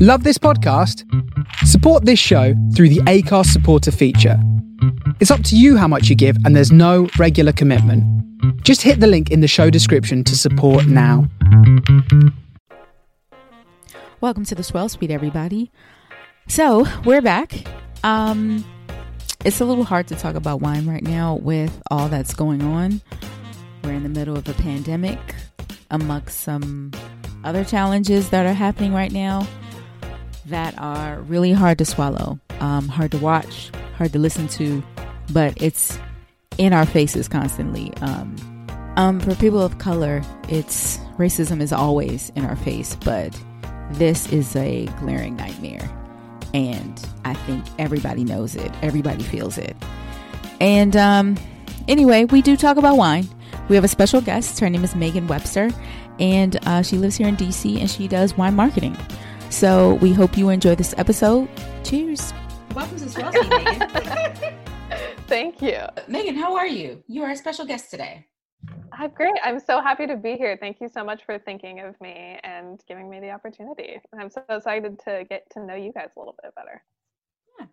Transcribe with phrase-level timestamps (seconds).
[0.00, 1.04] Love this podcast?
[1.66, 4.38] Support this show through the Acast supporter feature.
[5.20, 8.04] It's up to you how much you give, and there's no regular commitment.
[8.62, 11.28] Just hit the link in the show description to support now.
[14.20, 15.70] Welcome to the Swirl Suite, everybody.
[16.48, 17.64] So we're back.
[18.04, 18.64] Um,
[19.44, 23.00] it's a little hard to talk about wine right now with all that's going on.
[23.82, 25.18] We're in the middle of a pandemic,
[25.90, 26.92] amongst some
[27.44, 29.46] other challenges that are happening right now
[30.46, 34.82] that are really hard to swallow, um, hard to watch, hard to listen to,
[35.32, 35.98] but it's
[36.58, 37.92] in our faces constantly.
[38.00, 38.36] Um,
[38.96, 43.38] um, for people of color, it's racism is always in our face, but
[43.92, 45.88] this is a glaring nightmare.
[46.52, 49.76] And I think everybody knows it, everybody feels it.
[50.60, 51.36] And um,
[51.88, 53.28] anyway, we do talk about wine.
[53.68, 54.58] We have a special guest.
[54.58, 55.70] Her name is Meaghan Webster,
[56.20, 58.96] and uh, she lives here in DC and she does wine marketing.
[59.48, 61.48] So we hope you enjoy this episode.
[61.82, 62.32] Cheers.
[62.74, 64.54] Welcome to Swirl Meaghan.
[65.26, 65.78] Thank you.
[66.08, 67.02] Meaghan, how are you?
[67.08, 68.26] You are a special guest today.
[68.92, 69.34] I'm great.
[69.42, 70.56] I'm so happy to be here.
[70.60, 74.00] Thank you so much for thinking of me and giving me the opportunity.
[74.18, 76.82] I'm so excited to get to know you guys a little bit better.
[77.58, 77.66] Yeah.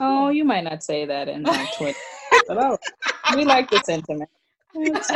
[0.00, 1.98] Oh, you might not say that in my Twitter,
[2.46, 2.78] but oh,
[3.34, 4.30] we like the sentiment.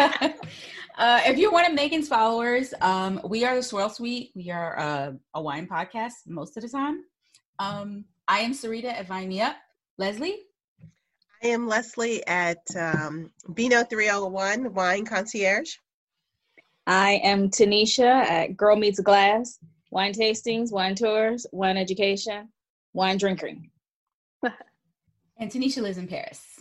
[0.98, 4.32] uh, if you're one of Meaghan's followers, um, we are the Swirl Suite.
[4.34, 7.04] We are uh, a wine podcast most of the time.
[7.58, 9.56] Um, I am Sarita at Vine Me Up.
[9.96, 10.40] Leslie?
[11.42, 15.76] I am Leslie at um, Vino 301 Wine Concierge.
[16.86, 19.58] I am Tanisha at Girl Meets Glass,
[19.91, 22.50] wine tastings, wine tours, wine education,
[22.92, 23.70] wine drinking.
[24.42, 26.56] and Tanisha lives in Paris.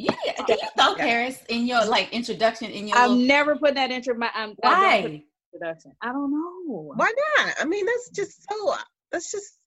[0.00, 0.14] Yeah,
[0.46, 2.96] do you throw Paris in your like introduction in your?
[2.96, 3.26] I've little...
[3.26, 4.14] never put that intro.
[4.14, 5.22] My um, why
[5.52, 5.92] introduction?
[6.00, 6.92] I don't know.
[6.94, 7.54] Why not?
[7.60, 8.74] I mean, that's just so.
[9.12, 9.58] That's just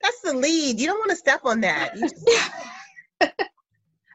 [0.00, 0.80] that's the lead.
[0.80, 1.94] You don't want to step on that.
[1.96, 2.14] Just,
[3.20, 3.30] I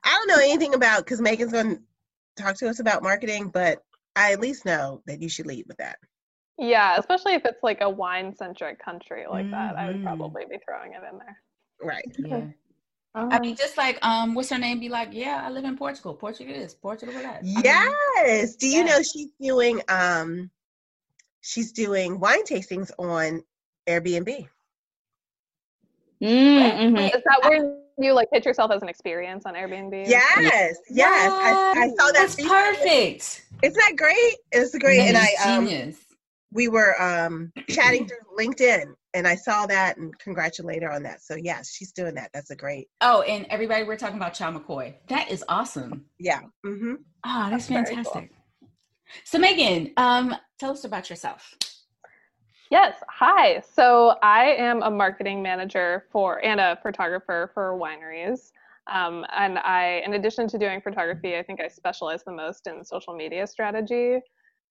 [0.04, 3.80] don't know anything about because Meaghan's going to talk to us about marketing, but
[4.16, 5.98] I at least know that you should lead with that.
[6.58, 9.52] Yeah, especially if it's like a wine centric country like mm-hmm.
[9.52, 10.06] that, I would mm-hmm.
[10.06, 11.38] probably be throwing it in there.
[11.82, 12.16] Right.
[12.18, 12.48] Yeah.
[13.16, 14.80] I mean, just like um, what's her name?
[14.80, 16.14] Be like, yeah, I live in Portugal.
[16.14, 17.16] Portugal is Portugal.
[17.16, 17.42] That.
[17.44, 18.56] Yes.
[18.56, 20.52] Do you know she's doing um,
[21.42, 23.42] she's doing wine tastings on
[23.88, 24.48] Airbnb.
[26.22, 26.98] Mm-hmm.
[26.98, 30.08] Is that where you like pitch yourself as an experience on Airbnb?
[30.08, 31.32] Yes, yes.
[31.32, 32.14] I, I, saw that.
[32.14, 33.46] That's perfect.
[33.64, 34.36] Isn't that great?
[34.52, 34.98] It's great.
[34.98, 35.98] That and I um, genius.
[36.52, 41.24] we were um chatting through LinkedIn and I saw that and congratulate her on that.
[41.24, 42.30] So yes, she's doing that.
[42.36, 42.88] That's a great.
[43.02, 44.94] Oh, and everybody, we're talking about Chow McCoy.
[45.10, 46.06] That is awesome.
[46.20, 46.42] Yeah.
[46.64, 46.94] Mm-hmm.
[47.26, 48.30] Oh, that's, that's fantastic.
[48.30, 48.70] Cool.
[49.24, 51.56] So Meaghan, um, tell us about yourself.
[52.70, 52.96] Yes.
[53.10, 53.64] Hi.
[53.74, 58.52] So I am a marketing manager for and a photographer for wineries.
[58.86, 62.86] Um, and I, in addition to doing photography, I think I specialize the most in
[62.86, 64.20] social media strategy.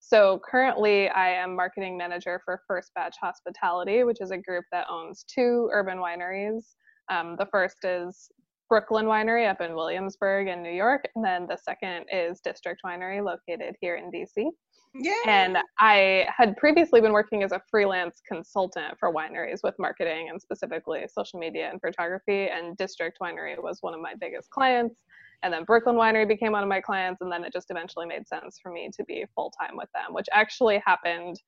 [0.01, 4.87] So currently, I am marketing manager for First Batch Hospitality, which is a group that
[4.91, 6.75] owns two urban wineries.
[7.09, 8.29] Um, the first is
[8.69, 13.25] Brooklyn Winery up in Williamsburg in New York, and then the second is District Winery
[13.25, 14.51] located here in DC.
[14.99, 15.12] Yeah.
[15.27, 20.41] And I had previously been working as a freelance consultant for wineries with marketing and
[20.41, 22.49] specifically social media and photography.
[22.49, 24.97] And District Winery was one of my biggest clients.
[25.42, 27.20] And then Brooklyn Winery became one of my clients.
[27.20, 30.14] And then it just eventually made sense for me to be full time with them,
[30.14, 31.41] which actually happened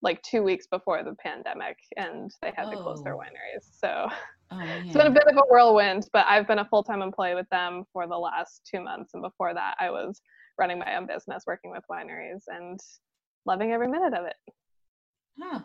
[0.00, 2.70] like two weeks before the pandemic and they had oh.
[2.70, 3.18] to close their oh.
[3.18, 3.68] wineries.
[3.72, 4.08] So
[4.52, 7.34] oh, it's been a bit of a whirlwind, but I've been a full time employee
[7.34, 9.10] with them for the last two months.
[9.14, 10.20] And before that, I was
[10.58, 12.78] running my own business, working with wineries, and
[13.46, 14.36] loving every minute of it.
[15.40, 15.60] Huh.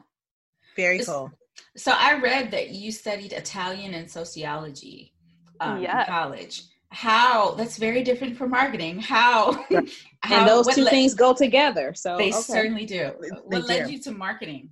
[0.76, 1.32] Very cool.
[1.76, 5.14] So I read that you studied Italian and sociology
[5.60, 6.08] um, yes.
[6.08, 6.64] in college.
[6.94, 9.00] How that's very different from marketing.
[9.00, 9.54] How,
[10.22, 11.94] how and those two things go together.
[11.96, 12.40] So they okay.
[12.40, 13.12] certainly do.
[13.46, 14.72] what led you to marketing?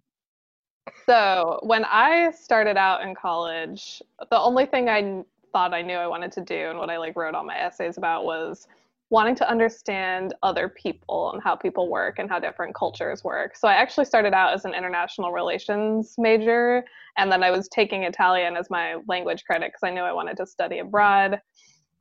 [1.07, 6.07] So when I started out in college, the only thing I thought I knew I
[6.07, 8.68] wanted to do and what I like wrote all my essays about was
[9.09, 13.57] wanting to understand other people and how people work and how different cultures work.
[13.57, 16.85] So I actually started out as an international relations major,
[17.18, 20.38] and then I was taking Italian as my language credit because I knew I wanted
[20.38, 21.41] to study abroad.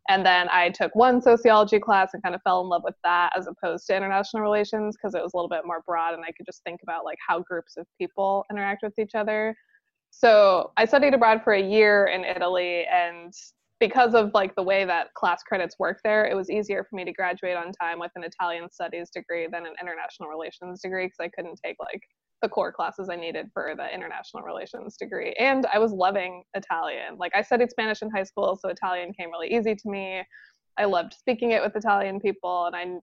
[0.08, 3.32] And then I took one sociology class and kind of fell in love with that
[3.37, 6.32] as opposed to international relations because it was a little bit more broad and I
[6.32, 9.55] could just think about like how groups of people interact with each other.
[10.11, 13.32] So I studied abroad for a year in Italy and
[13.79, 17.05] because of like the way that class credits work there, it was easier for me
[17.05, 21.20] to graduate on time with an Italian studies degree than an international relations degree because
[21.20, 22.03] I couldn't take like
[22.43, 25.35] the core classes I needed for the international relations degree.
[25.39, 27.17] And I was loving Italian.
[27.19, 30.23] Like I studied Spanish in high school, so Italian came really easy to me.
[30.79, 33.01] I loved speaking it with Italian people, and I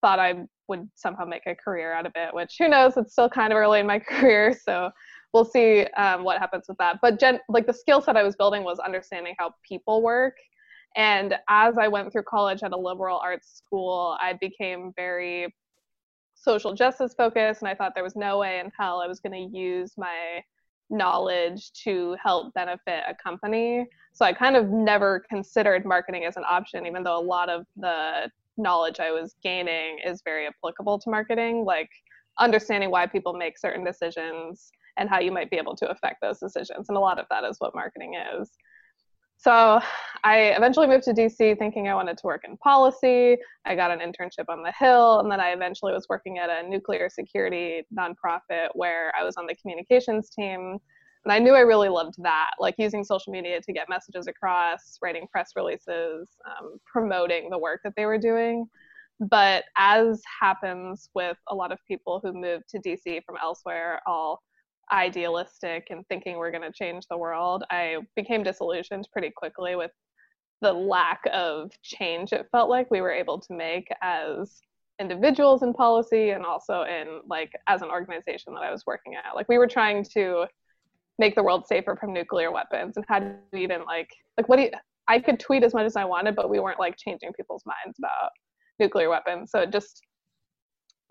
[0.00, 3.28] thought I would somehow make a career out of it, which who knows, it's still
[3.28, 4.58] kind of early in my career.
[4.64, 4.90] So
[5.32, 6.98] we'll see um, what happens with that.
[7.02, 10.34] But gen- like the skill set I was building was understanding how people work.
[10.96, 15.54] And as I went through college at a liberal arts school, I became very
[16.40, 19.32] social justice focus, and I thought there was no way in hell I was going
[19.32, 20.42] to use my
[20.90, 23.86] knowledge to help benefit a company.
[24.12, 27.66] So I kind of never considered marketing as an option, even though a lot of
[27.76, 31.90] the knowledge I was gaining is very applicable to marketing, like
[32.38, 36.38] understanding why people make certain decisions and how you might be able to affect those
[36.38, 36.88] decisions.
[36.88, 38.50] And a lot of that is what marketing is.
[39.40, 39.80] So
[40.24, 43.36] I eventually moved to DC thinking I wanted to work in policy.
[43.64, 46.68] I got an internship on the Hill, and then I eventually was working at a
[46.68, 50.78] nuclear security nonprofit where I was on the communications team.
[51.24, 54.98] And I knew I really loved that, like using social media to get messages across,
[55.02, 58.66] writing press releases, um, promoting the work that they were doing.
[59.20, 64.42] But as happens with a lot of people who move to DC from elsewhere, all
[64.92, 69.90] idealistic and thinking we're going to change the world, I became disillusioned pretty quickly with
[70.60, 74.60] the lack of change it felt like we were able to make as
[75.00, 79.36] individuals in policy and also in like as an organization that I was working at.
[79.36, 80.46] Like we were trying to
[81.18, 84.56] make the world safer from nuclear weapons and how do we even like like what
[84.56, 84.70] do you
[85.08, 87.98] I could tweet as much as I wanted, but we weren't like changing people's minds
[87.98, 88.30] about
[88.78, 89.50] nuclear weapons.
[89.50, 90.02] So it just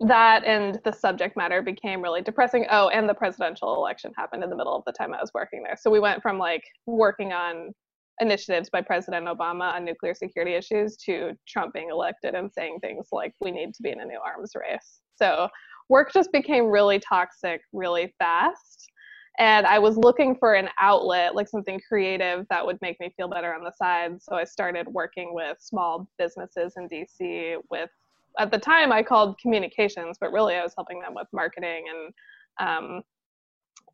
[0.00, 2.66] that and the subject matter became really depressing.
[2.70, 5.62] Oh, and the presidential election happened in the middle of the time I was working
[5.62, 5.76] there.
[5.78, 7.72] So we went from like working on
[8.20, 13.08] initiatives by President Obama on nuclear security issues to Trump being elected and saying things
[13.12, 15.00] like we need to be in a new arms race.
[15.16, 15.48] So
[15.88, 18.90] work just became really toxic really fast.
[19.38, 23.28] And I was looking for an outlet, like something creative that would make me feel
[23.28, 24.20] better on the side.
[24.20, 27.90] So I started working with small businesses in DC with
[28.38, 32.12] at the time I called communications, but really I was helping them with marketing and
[32.60, 33.02] um,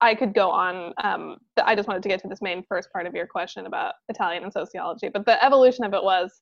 [0.00, 0.92] I could go on.
[1.02, 3.94] Um, I just wanted to get to this main first part of your question about
[4.08, 6.40] Italian and sociology, but the evolution of it was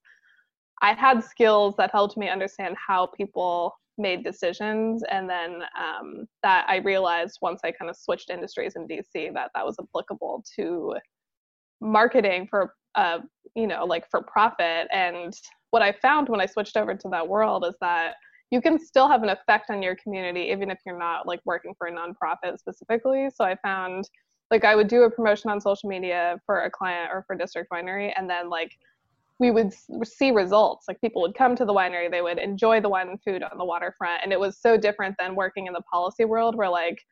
[0.81, 6.67] I had skills that helped me understand how people made decisions, and then um, that
[6.69, 10.97] I realized once I kind of switched industries in DC that that was applicable to
[11.81, 13.19] marketing for uh,
[13.55, 15.33] you know like for profit and
[15.73, 18.15] what I found when I switched over to that world is that
[18.51, 21.75] you can still have an effect on your community even if you're not like working
[21.77, 23.29] for a nonprofit specifically.
[23.35, 24.09] So I found
[24.51, 27.71] like I would do a promotion on social media for a client or for District
[27.73, 28.71] Winery, and then like
[29.39, 29.73] we would
[30.05, 30.85] see results.
[30.87, 33.57] Like people would come to the winery, they would enjoy the wine and food on
[33.57, 37.03] the waterfront, and it was so different than working in the policy world where like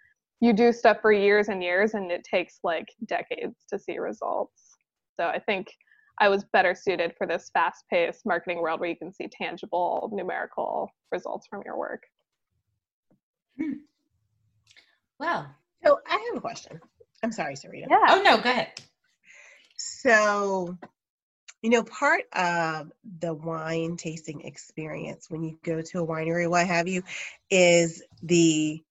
[0.40, 4.76] you do stuff for years and years and it takes like decades to see results.
[5.17, 5.69] So I think
[6.20, 10.10] I was better suited for this fast paced marketing world where you can see tangible
[10.12, 12.03] numerical results from your work.
[13.58, 13.72] Hmm.
[15.19, 16.79] Well, so I have a question.
[17.22, 17.86] I'm sorry, Sarita.
[17.89, 18.06] Yeah.
[18.08, 18.69] Oh, no, go ahead.
[19.77, 20.77] So,
[21.62, 26.67] you know, part of the wine tasting experience when you go to a winery, what
[26.67, 27.03] have you,
[27.50, 28.82] is the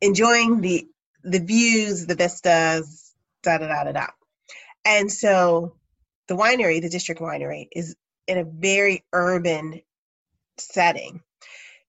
[0.00, 0.88] enjoying the
[1.24, 4.06] the views, the vistas, da da da da da.
[4.84, 5.76] And so
[6.28, 7.94] the winery, the district winery, is
[8.26, 9.80] in a very urban
[10.58, 11.22] setting.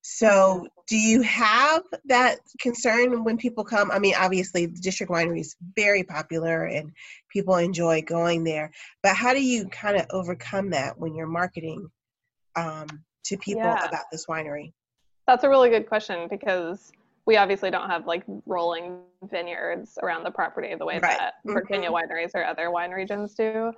[0.01, 3.89] So, do you have that concern when people come?
[3.89, 6.91] I mean, obviously, the district winery is very popular and
[7.29, 8.71] people enjoy going there.
[9.01, 11.89] But how do you kind of overcome that when you're marketing
[12.57, 12.87] um,
[13.25, 13.85] to people yeah.
[13.85, 14.73] about this winery?
[15.25, 16.91] That's a really good question because
[17.25, 18.99] we obviously don't have like rolling
[19.29, 21.17] vineyards around the property the way right.
[21.17, 21.53] that mm-hmm.
[21.53, 23.71] Virginia wineries or other wine regions do.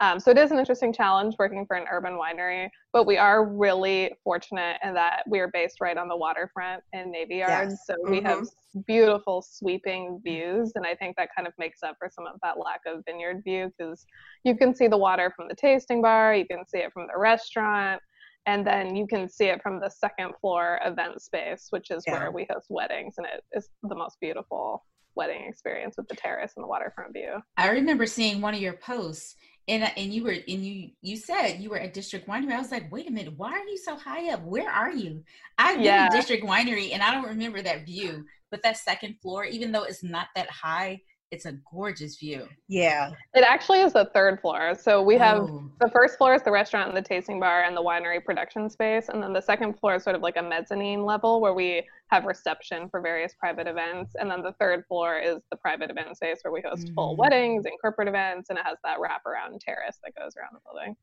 [0.00, 3.46] Um, so it is an interesting challenge working for an urban winery, but we are
[3.46, 7.68] really fortunate in that we are based right on the waterfront in Navy Yard.
[7.70, 7.86] Yes.
[7.86, 8.10] So mm-hmm.
[8.10, 8.80] we have mm-hmm.
[8.84, 12.58] beautiful sweeping views, and I think that kind of makes up for some of that
[12.58, 14.04] lack of vineyard view because
[14.42, 17.16] you can see the water from the tasting bar, you can see it from the
[17.16, 18.02] restaurant,
[18.46, 22.14] And then you can see it from the second floor event space, which is Yeah.
[22.14, 24.84] where we host weddings, and it is the most beautiful
[25.14, 27.40] wedding experience with the terrace and the waterfront view.
[27.56, 29.36] I remember seeing one of your posts,
[29.68, 32.52] and and you were and you you said you were at District Winery.
[32.52, 34.42] I was like, wait a minute, why are you so high up?
[34.42, 35.22] Where are you?
[35.58, 36.08] I've been Yeah.
[36.08, 38.26] to District Winery, and I don't remember that view.
[38.50, 41.00] But that second floor, even though it's not that high,
[41.32, 42.46] it's a gorgeous view.
[42.68, 43.10] Yeah.
[43.32, 44.74] It actually is the third floor.
[44.74, 45.64] So we have Oh.
[45.80, 49.08] the first floor is the restaurant and the tasting bar and the winery production space.
[49.08, 52.26] And then the second floor is sort of like a mezzanine level where we have
[52.26, 54.14] reception for various private events.
[54.20, 57.18] And then the third floor is the private event space where we host full Mhm.
[57.20, 58.50] weddings and corporate events.
[58.50, 60.94] And it has that wraparound terrace that goes around the building.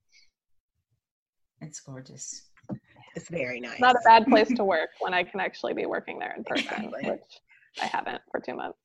[1.62, 2.50] it's gorgeous.
[3.16, 3.82] It's very nice.
[3.82, 6.86] Not a bad place to work when I can actually be working there in person,
[6.86, 7.10] Exactly.
[7.12, 7.42] which
[7.82, 8.78] I haven't for two months.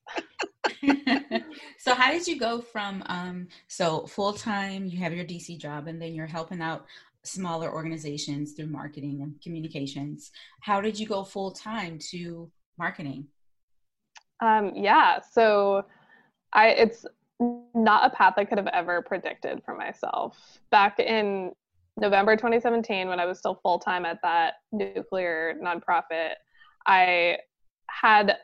[1.79, 5.87] so how did you go from um so full time you have your dc job
[5.88, 6.87] and then you're helping out
[7.23, 13.26] smaller organizations through marketing and communications how did you go full time to marketing
[14.41, 15.85] Um, yeah, so
[16.53, 17.07] I it's
[17.41, 20.59] not a path I could have ever predicted for myself.
[20.71, 21.53] Back in
[21.97, 26.35] November 2017, when I was still full time at that nuclear nonprofit,
[26.87, 27.38] I
[27.88, 28.37] had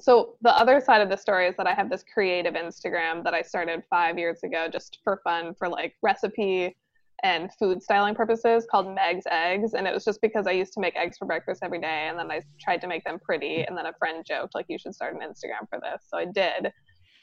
[0.00, 3.34] so the other side of the story is that I have this creative Instagram that
[3.34, 6.76] I started five years ago just for fun for like recipe
[7.22, 9.74] and food styling purposes called Meg's Eggs.
[9.74, 12.18] And it was just because I used to make eggs for breakfast every day and
[12.18, 13.62] then I tried to make them pretty.
[13.62, 16.02] And then a friend joked, like, you should start an Instagram for this.
[16.08, 16.72] So I did.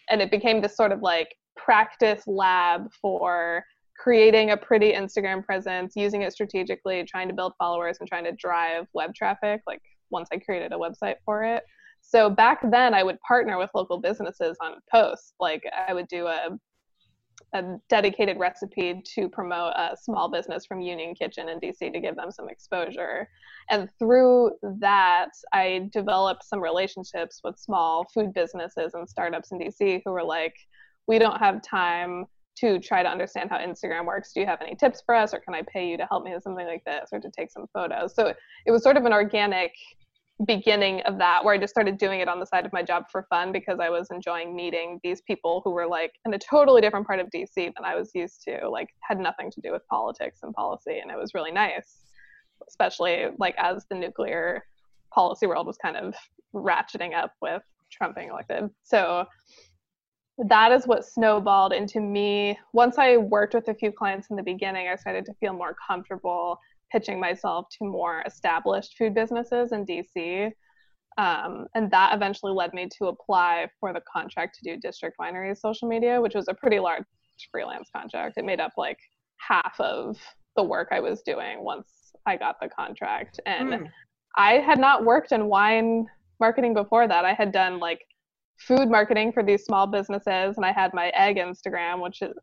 [0.09, 3.63] And it became this sort of like practice lab for
[3.97, 8.31] creating a pretty Instagram presence, using it strategically, trying to build followers and trying to
[8.33, 9.81] drive web traffic, like
[10.11, 11.63] once I created a website for it.
[12.09, 15.33] So back then I would partner with local businesses on posts.
[15.39, 16.57] Like I would do a
[17.53, 22.15] a dedicated recipe to promote a small business from Union Kitchen in DC to give
[22.15, 23.29] them some exposure.
[23.69, 30.01] And through that, I developed some relationships with small food businesses and startups in DC
[30.03, 30.55] who were like,
[31.07, 32.25] we don't have time
[32.57, 34.33] to try to understand how Instagram works.
[34.33, 36.33] Do you have any tips for us, or can I pay you to help me
[36.33, 38.15] with something like this, or to take some photos?
[38.15, 38.33] So
[38.65, 39.71] it was sort of an organic
[40.45, 43.05] beginning of that where I just started doing it on the side of my job
[43.11, 46.79] for fun because I was enjoying meeting these people who were like in a totally
[46.79, 49.81] different part of DC than I was used to, like had nothing to do with
[49.87, 52.03] politics and policy and it was really nice.
[52.67, 54.63] Especially like as the nuclear
[55.11, 56.13] policy world was kind of
[56.53, 58.69] ratcheting up with Trump being elected.
[58.83, 59.25] So
[60.37, 62.59] that is what snowballed into me.
[62.73, 65.75] Once I worked with a few clients in the beginning, I started to feel more
[65.87, 66.59] comfortable
[66.91, 70.51] pitching myself to more established food businesses in DC.
[71.17, 75.57] Um, and that eventually led me to apply for the contract to do District Wineries
[75.57, 77.03] social media, which was a pretty large
[77.51, 78.37] freelance contract.
[78.37, 78.99] It made up like
[79.37, 80.17] half of
[80.55, 81.87] the work I was doing once
[82.25, 83.39] I got the contract.
[83.45, 83.91] And Mm.
[84.35, 86.05] I had not worked in wine
[86.39, 87.25] marketing before that.
[87.25, 88.01] I had done like
[88.59, 92.35] food marketing for these small businesses, and I had my egg Instagram, which is,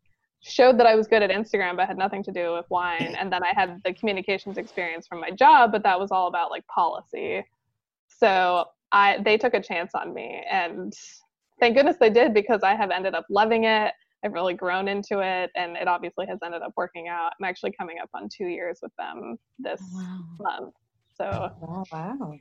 [0.47, 3.15] showed that I was good at Instagram, but had nothing to do with wine.
[3.19, 6.51] And then I had the communications experience from my job, but that was all about
[6.51, 7.43] like policy.
[8.07, 10.93] So I they took a chance on me, and
[11.59, 13.93] thank goodness they did because I have ended up loving it.
[14.23, 17.31] I've really grown into it, and it obviously has ended up working out.
[17.39, 20.75] I'm actually coming up on two years with them this oh, wow month.
[21.17, 22.33] So Wow, wow.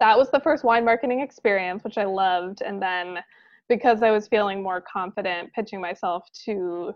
[0.00, 2.62] that was the first wine marketing experience, which I loved.
[2.62, 3.18] And then
[3.68, 6.94] because I was feeling more confident pitching myself to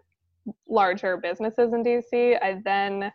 [0.68, 3.10] larger businesses in DC, I then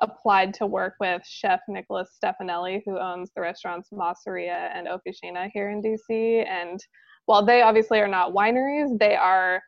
[0.00, 5.70] applied to work with chef Nicholas Stefanelli, who owns the restaurants Masseria and Officina here
[5.70, 6.46] in DC.
[6.48, 6.78] And
[7.26, 9.62] while they obviously are not wineries, they are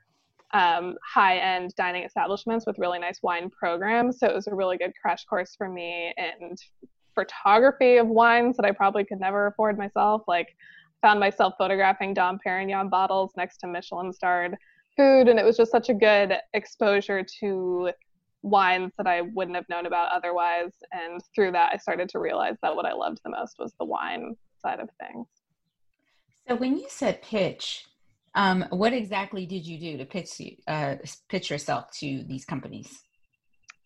[0.53, 4.19] um, high end dining establishments with really nice wine programs.
[4.19, 6.59] So it was a really good crash course for me and
[7.15, 10.23] photography of wines that I probably could never afford myself.
[10.29, 10.49] Like,
[11.03, 14.57] found myself photographing Dom Perignon bottles next to Michelin starred
[15.01, 17.91] food, and it was just such a good exposure to
[18.43, 20.73] wines that I wouldn't have known about otherwise.
[20.93, 23.85] And through that, I started to realize that what I loved the most was the
[23.85, 25.27] wine side of things.
[26.47, 27.87] so when you said pitch
[28.35, 30.97] um, what exactly did you do to pitch you, uh,
[31.29, 33.03] pitch yourself to these companies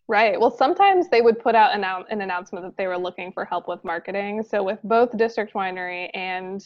[0.06, 0.38] Right.
[0.38, 3.66] Well, sometimes they would put out annou- an announcement that they were looking for help
[3.66, 4.42] with marketing.
[4.42, 6.62] So with both District Winery and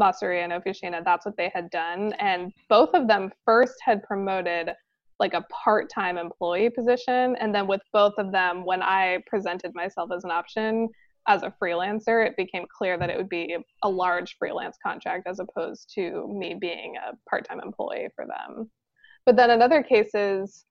[0.00, 2.14] Masseria and Officina, that's what they had done.
[2.14, 4.70] And both of them first had promoted
[5.18, 7.36] like a part-time employee position.
[7.36, 10.88] And then with both of them, when I presented myself as an option
[11.28, 15.38] as a freelancer, it became clear that it would be a large freelance contract as
[15.38, 18.70] opposed to me being a part-time employee for them.
[19.26, 20.64] But then in other cases,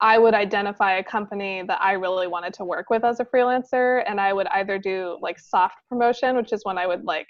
[0.00, 4.02] I would identify a company that I really wanted to work with as a freelancer,
[4.06, 7.28] and I would either do like soft promotion, which is when I would like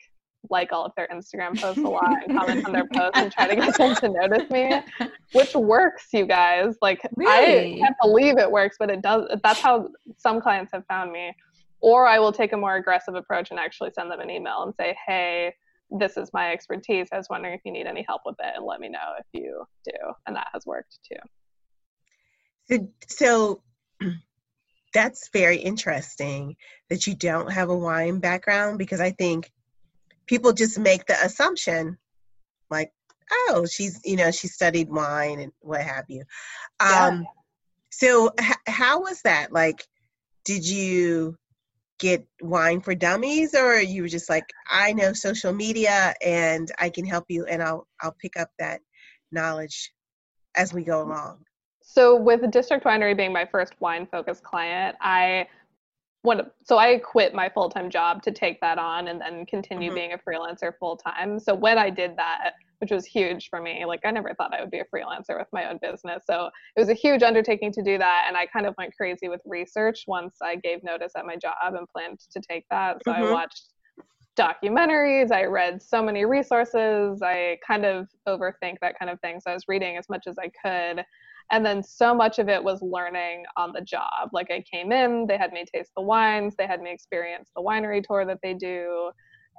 [0.49, 3.47] like all of their Instagram posts a lot and comment on their posts and try
[3.47, 4.81] to get them to notice me,
[5.33, 6.77] which works, you guys.
[6.81, 7.75] Like really?
[7.75, 9.29] I can't believe it works, but it does.
[9.43, 11.35] That's how some clients have found me.
[11.81, 14.75] Or I will take a more aggressive approach and actually send them an email and
[14.75, 15.55] say, "Hey,
[15.91, 17.09] this is my expertise.
[17.13, 19.27] I was wondering if you need any help with it, and let me know if
[19.33, 19.93] you do."
[20.27, 21.19] And that has worked too.
[22.71, 23.63] So, so
[24.95, 26.57] that's very interesting
[26.89, 29.51] that you don't have a wine background because I think
[30.31, 31.99] people just make the assumption
[32.71, 32.93] like
[33.33, 36.21] oh she's you know she studied wine and what have you.
[36.79, 37.23] Um yeah.
[37.91, 39.53] so h- how was that?
[39.53, 39.85] Like
[40.45, 41.37] did you
[41.99, 46.89] get wine for dummies or you were just like i know social media and i
[46.89, 48.81] can help you and i'll i'll pick up that
[49.31, 49.93] knowledge
[50.57, 51.45] as we go along
[51.83, 55.47] so with district winery being my first wine focused client i
[56.23, 59.89] when so I quit my full time job to take that on and then continue
[59.89, 59.95] mm-hmm.
[59.95, 61.39] being a freelancer full time.
[61.39, 64.61] So when I did that, which was huge for me, like I never thought I
[64.61, 66.23] would be a freelancer with my own business.
[66.27, 69.29] So it was a huge undertaking to do that, and I kind of went crazy
[69.29, 72.99] with research once I gave notice at my job and planned to take that.
[73.05, 73.25] So mm-hmm.
[73.25, 73.69] I watched
[74.37, 79.41] documentaries, I read so many resources, I kind of overthink that kind of thing.
[79.41, 81.05] So I was reading as much as I could
[81.51, 84.31] and then so much of it was learning on the job.
[84.33, 87.63] Like i came in they had me taste the wines they had me experience the
[87.63, 89.11] winery tour that they do.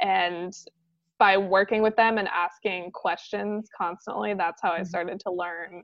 [0.02, 0.54] And
[1.20, 4.86] by working with them and asking questions constantly that's how i mm-hmm.
[4.86, 5.84] started to learn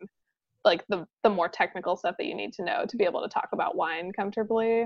[0.65, 3.29] like the the more technical stuff that you need to know to be able to
[3.29, 4.85] talk about wine comfortably.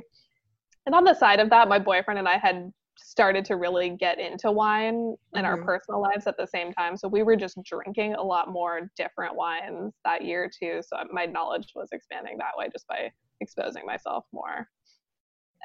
[0.85, 2.71] And on the side of that my boyfriend and i had
[3.03, 5.39] started to really get into wine mm-hmm.
[5.39, 5.65] in our mm-hmm.
[5.65, 6.95] personal lives at the same time.
[6.95, 10.81] So we were just drinking a lot more different wines that year too.
[10.85, 14.67] So my knowledge was expanding that way just by exposing myself more.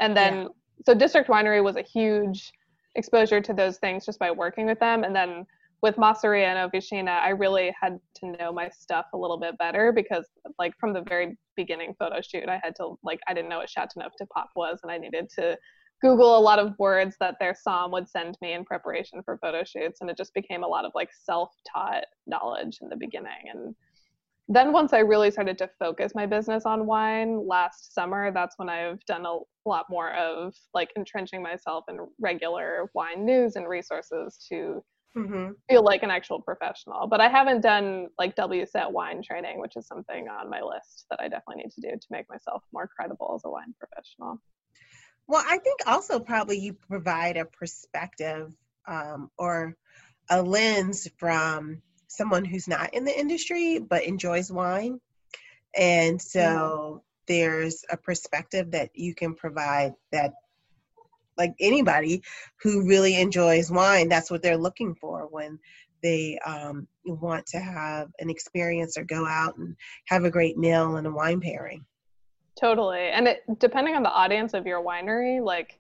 [0.00, 0.49] And then, yeah.
[0.85, 2.52] so District Winery was a huge
[2.95, 5.05] exposure to those things just by working with them.
[5.05, 5.47] And then
[5.83, 9.93] with Masseria and Officina, I really had to know my stuff a little bit better
[9.93, 10.26] because,
[10.59, 13.69] like, from the very beginning photo shoot, I had to, like, I didn't know what
[13.69, 15.56] Chateauneuf du Pape was, and I needed to
[16.02, 19.65] Google a lot of words that their som would send me in preparation for photo
[19.65, 23.50] shoots, and it just became a lot of like self-taught knowledge in the beginning.
[23.52, 23.75] And
[24.49, 28.69] then once I really started to focus my business on wine last summer, that's when
[28.69, 34.39] I've done a lot more of like entrenching myself in regular wine news and resources
[34.49, 34.85] to
[35.17, 35.50] mm-hmm.
[35.69, 37.09] feel like an actual professional.
[37.09, 41.21] But I haven't done like WSET wine training, which is something on my list that
[41.21, 44.41] I definitely need to do to make myself more credible as a wine professional.
[45.28, 48.52] Well, I think also probably you provide a perspective
[48.86, 49.76] um, or
[50.30, 55.00] a lens from someone who's not in the industry but enjoys wine.
[55.76, 56.99] And so mm-hmm.
[57.26, 60.32] there's a perspective that you can provide that
[61.36, 62.23] like anybody
[62.62, 65.58] who really enjoys wine, that's what they're looking for when
[66.02, 70.97] they um, want to have an experience or go out and have a great meal
[70.97, 71.84] and a wine pairing.
[72.58, 73.08] Totally.
[73.08, 75.78] And it depending on the audience of your winery, like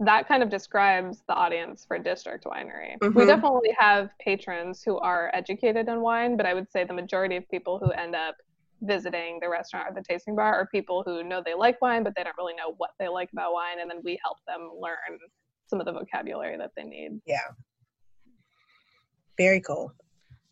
[0.00, 2.98] that kind of describes the audience for district winery.
[3.00, 3.18] Mm-hmm.
[3.18, 7.36] We definitely have patrons who are educated in wine, but I would say the majority
[7.36, 8.36] of people who end up
[8.82, 12.14] visiting the restaurant or the tasting bar are people who know they like wine, but
[12.16, 13.80] they don't really know what they like about wine.
[13.80, 15.18] And then we help them learn
[15.66, 17.20] some of the vocabulary that they need.
[17.26, 17.38] Yeah.
[19.36, 19.92] Very cool.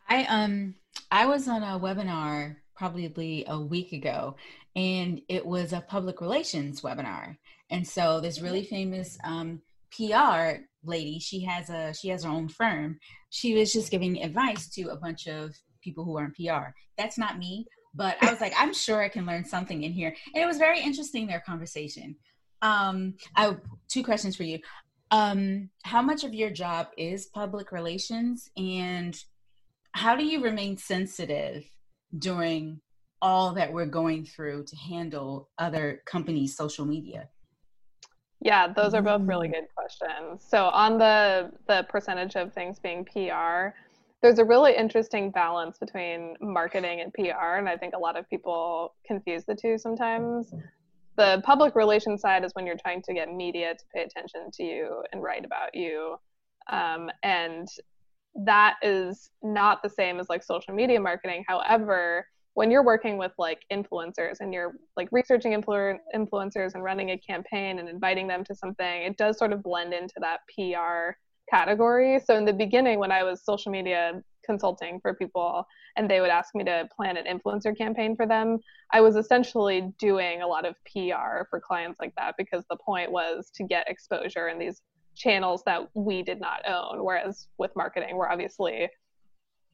[0.07, 0.75] I um
[1.11, 4.35] I was on a webinar probably a week ago
[4.75, 7.37] and it was a public relations webinar.
[7.69, 9.61] And so this really famous um,
[9.95, 12.99] PR lady, she has a she has her own firm.
[13.29, 16.69] She was just giving advice to a bunch of people who are in PR.
[16.97, 20.15] That's not me, but I was like, I'm sure I can learn something in here.
[20.33, 22.15] And it was very interesting their conversation.
[22.61, 23.59] Um, I have
[23.89, 24.59] two questions for you.
[25.11, 29.15] Um, how much of your job is public relations, and
[29.91, 31.65] how do you remain sensitive
[32.17, 32.81] during
[33.23, 37.29] all that we're going through to handle other companies' social media?
[38.41, 39.53] Yeah, those are both really mm.
[39.53, 40.45] good questions.
[40.47, 43.69] So on the the percentage of things being PR,
[44.21, 48.29] there's a really interesting balance between marketing and PR, and I think a lot of
[48.29, 50.53] people confuse the two sometimes.
[51.15, 54.63] The public relations side is when you're trying to get media to pay attention to
[54.63, 56.17] you and write about you,
[56.69, 57.69] um, and
[58.35, 61.45] that is not the same as like social media marketing.
[61.47, 67.11] However, when you're working with like influencers and you're like researching influ- influencers and running
[67.11, 71.17] a campaign and inviting them to something, it does sort of blend into that PR
[71.49, 72.19] category.
[72.23, 76.29] So in the beginning, when I was social media consulting for people and they would
[76.29, 78.59] ask me to plan an influencer campaign for them,
[78.91, 83.11] I was essentially doing a lot of PR for clients like that because the point
[83.11, 84.81] was to get exposure in these
[85.15, 87.03] channels that we did not own.
[87.03, 88.89] Whereas with marketing, we're obviously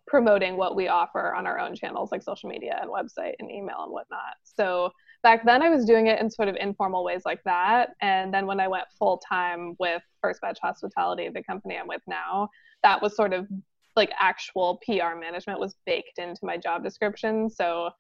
[0.10, 3.84] promoting what we offer on our own channels like social media and website and email
[3.84, 4.36] and whatnot.
[4.44, 4.92] So
[5.22, 7.92] back then I was doing it in sort of informal ways like that.
[8.02, 12.02] And then when I went full time with First Batch Hospitality, the company I'm with
[12.08, 12.50] now,
[12.82, 13.48] that was sort of
[13.96, 17.50] like actual PR management was baked into my job description.
[17.50, 17.92] So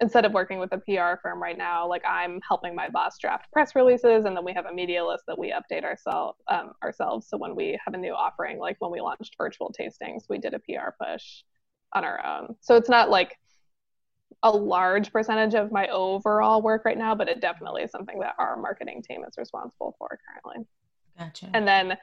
[0.00, 3.52] instead of working with a PR firm right now, like I'm helping my boss draft
[3.52, 7.26] press releases, and then we have a media list that we update ourselves um, ourselves.
[7.28, 10.54] So when we have a new offering, like when we launched virtual tastings, we did
[10.54, 11.42] a PR push
[11.94, 12.56] on our own.
[12.60, 13.36] So it's not like
[14.42, 18.34] a large percentage of my overall work right now, but it definitely is something that
[18.38, 20.66] our marketing team is responsible for currently.
[21.18, 21.50] Gotcha.
[21.52, 21.96] And then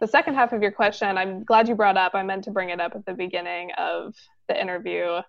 [0.00, 2.14] the second half of your question, I'm glad you brought up.
[2.14, 4.14] I meant to bring it up at the beginning of
[4.48, 5.20] the interview.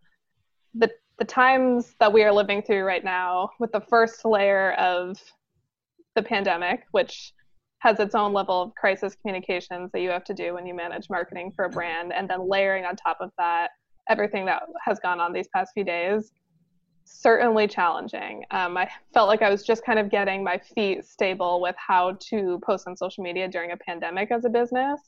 [0.73, 5.17] The the times that we are living through right now, with the first layer of
[6.15, 7.33] the pandemic, which
[7.79, 11.09] has its own level of crisis communications that you have to do when you manage
[11.09, 13.71] marketing for a brand, and then layering on top of that
[14.09, 16.31] everything that has gone on these past few days
[17.07, 18.43] certainly challenging.
[18.51, 22.17] Um, I felt like I was just kind of getting my feet stable with how
[22.29, 24.99] to post on social media during a pandemic as a business.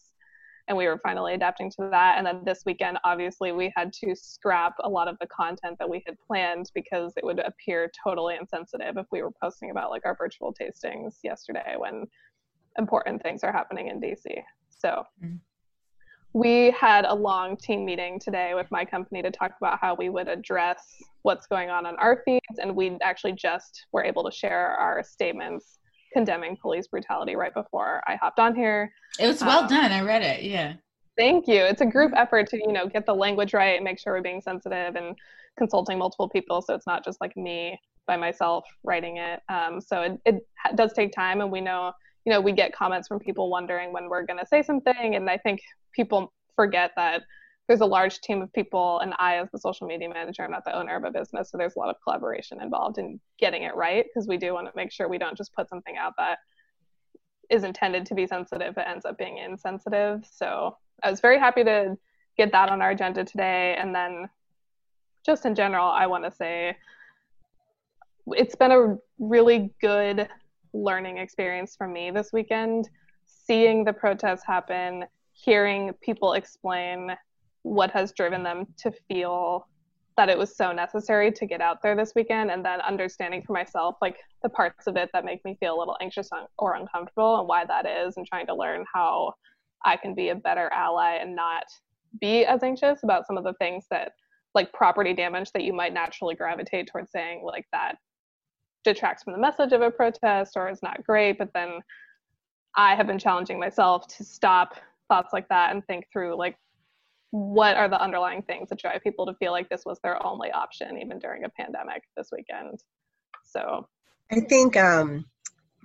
[0.68, 2.18] And we were finally adapting to that.
[2.18, 5.90] And then this weekend, obviously, we had to scrap a lot of the content that
[5.90, 10.06] we had planned because it would appear totally insensitive if we were posting about like
[10.06, 12.06] our virtual tastings yesterday when
[12.78, 14.24] important things are happening in DC.
[14.70, 15.38] So mm-hmm
[16.34, 20.10] we had a long team meeting today with my company to talk about how we
[20.10, 24.32] would address what's going on on our feeds and we actually just were able to
[24.32, 25.80] share our statements
[26.14, 28.92] condemning police brutality right before i hopped on here.
[29.20, 29.92] It was well um, done.
[29.92, 30.44] I read it.
[30.44, 30.74] Yeah.
[31.18, 31.62] Thank you.
[31.62, 34.22] It's a group effort to you know get the language right and make sure we're
[34.22, 35.16] being sensitive and
[35.58, 39.42] consulting multiple people so it's not just like me by myself writing it.
[39.50, 41.92] Um, so it, it does take time and we know
[42.26, 45.30] you know we get comments from people wondering when we're going to say something and
[45.30, 45.62] i think
[45.94, 47.24] people forget that
[47.68, 50.66] there's a large team of people and i as the social media manager i'm not
[50.66, 53.76] the owner of a business so there's a lot of collaboration involved in getting it
[53.76, 56.40] right because we do want to make sure we don't just put something out that
[57.50, 60.26] is intended to be sensitive but ends up being insensitive.
[60.30, 61.96] So i was very happy to
[62.38, 64.30] get that on our agenda today and then
[65.26, 66.76] just in general i want to say
[68.28, 70.28] it's been a really good
[70.74, 72.90] learning experience for me this weekend
[73.26, 75.06] seeing the protests happen
[75.44, 77.16] hearing people explain
[77.64, 79.68] what has driven them to feel
[80.18, 83.54] that it was so necessary to get out there this weekend and then understanding for
[83.54, 87.40] myself like the parts of it that make me feel a little anxious or uncomfortable
[87.40, 89.34] and why that is and trying to learn how
[89.86, 91.64] I can be a better ally and not
[92.20, 94.12] be as anxious about some of the things that
[94.54, 97.96] like property damage that you might naturally gravitate towards saying like that
[98.84, 101.80] detracts from the message of a protest or is not great but then
[102.76, 104.76] I have been challenging myself to stop
[105.10, 106.56] thoughts like that and think through like
[107.32, 110.52] what are the underlying things that drive people to feel like this was their only
[110.52, 112.80] option even during a pandemic this weekend?
[113.44, 113.88] So
[114.32, 115.26] i think um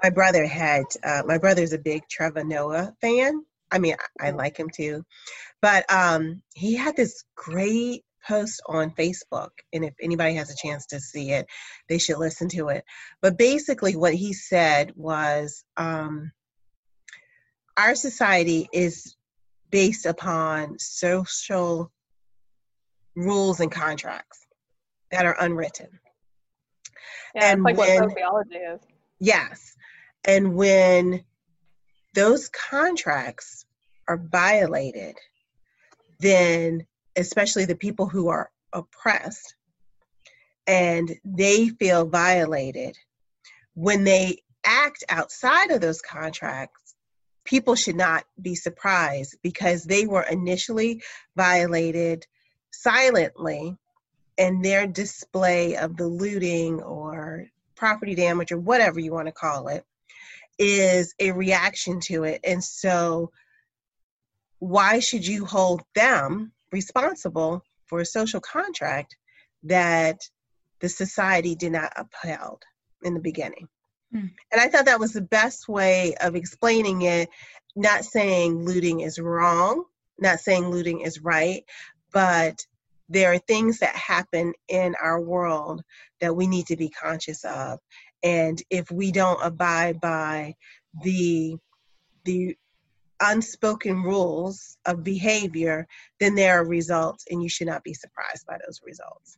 [0.03, 3.45] my brother had uh, my brother's a big trevor noah fan.
[3.71, 5.05] I mean I, I like him too.
[5.63, 10.87] But um he had this great post on facebook and if anybody has a chance
[10.87, 11.47] to see it
[11.89, 12.85] they should listen to it.
[13.23, 16.33] But basically what he said was um
[17.77, 19.17] our society is
[19.71, 21.91] based upon social
[23.17, 24.47] rules and contracts
[25.11, 25.89] that are unwritten.
[27.35, 28.81] Yeah, and like when, what sociology is.
[29.19, 29.75] Yes.
[30.25, 31.25] And when
[32.15, 33.65] those contracts
[34.07, 35.17] are violated,
[36.21, 39.57] then especially the people who are oppressed
[40.67, 42.97] and they feel violated,
[43.75, 46.84] when they act outside of those contracts,
[47.45, 51.03] people should not be surprised because they were initially
[51.37, 52.27] violated
[52.73, 53.77] silently
[54.39, 59.69] and their display of the looting or property damage or whatever you want to call
[59.69, 59.85] it
[60.59, 62.41] is a reaction to it.
[62.45, 63.31] And so
[64.59, 69.17] why should you hold them responsible for a social contract
[69.65, 70.21] that
[70.81, 72.63] the society did not upheld
[73.03, 73.69] in the beginning
[74.15, 74.27] Hmm.
[74.53, 77.29] And I thought that was the best way of explaining it,
[77.75, 79.85] not saying looting is wrong,
[80.19, 81.65] not saying looting is right,
[82.13, 82.65] but
[83.09, 85.83] there are things that happen in our world
[86.21, 87.81] that we need to be conscious of.
[88.23, 90.55] And if we don't abide by
[91.03, 91.57] the
[92.25, 92.57] the
[93.21, 95.87] unspoken rules of behavior,
[96.21, 99.37] then there are results, and you should not be surprised by those results.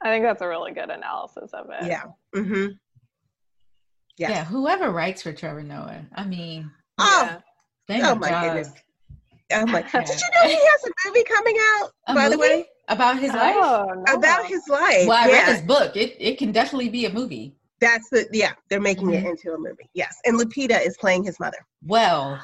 [0.00, 1.86] I think that's a really good analysis of it.
[1.86, 2.04] Yeah.
[2.34, 2.72] Mm-hmm.
[4.20, 4.28] Yeah.
[4.28, 4.44] yeah.
[4.44, 7.38] Whoever writes for Trevor Noah, I mean, oh,
[7.88, 8.10] yeah.
[8.10, 8.44] oh my job.
[8.44, 8.72] goodness.
[9.54, 9.80] Oh my!
[9.92, 11.90] Did you know he has a movie coming out?
[12.06, 12.36] A by movie?
[12.36, 13.56] the way, about his life.
[13.58, 14.12] Oh, no.
[14.14, 15.06] About his life.
[15.08, 15.32] Well, I yeah.
[15.46, 15.96] read his book.
[15.96, 17.56] It it can definitely be a movie.
[17.80, 18.52] That's the yeah.
[18.68, 19.14] They're making Mhm.
[19.14, 19.88] it into a movie.
[19.94, 21.58] Yes, and Lupita is playing his mother.
[21.86, 22.38] Well,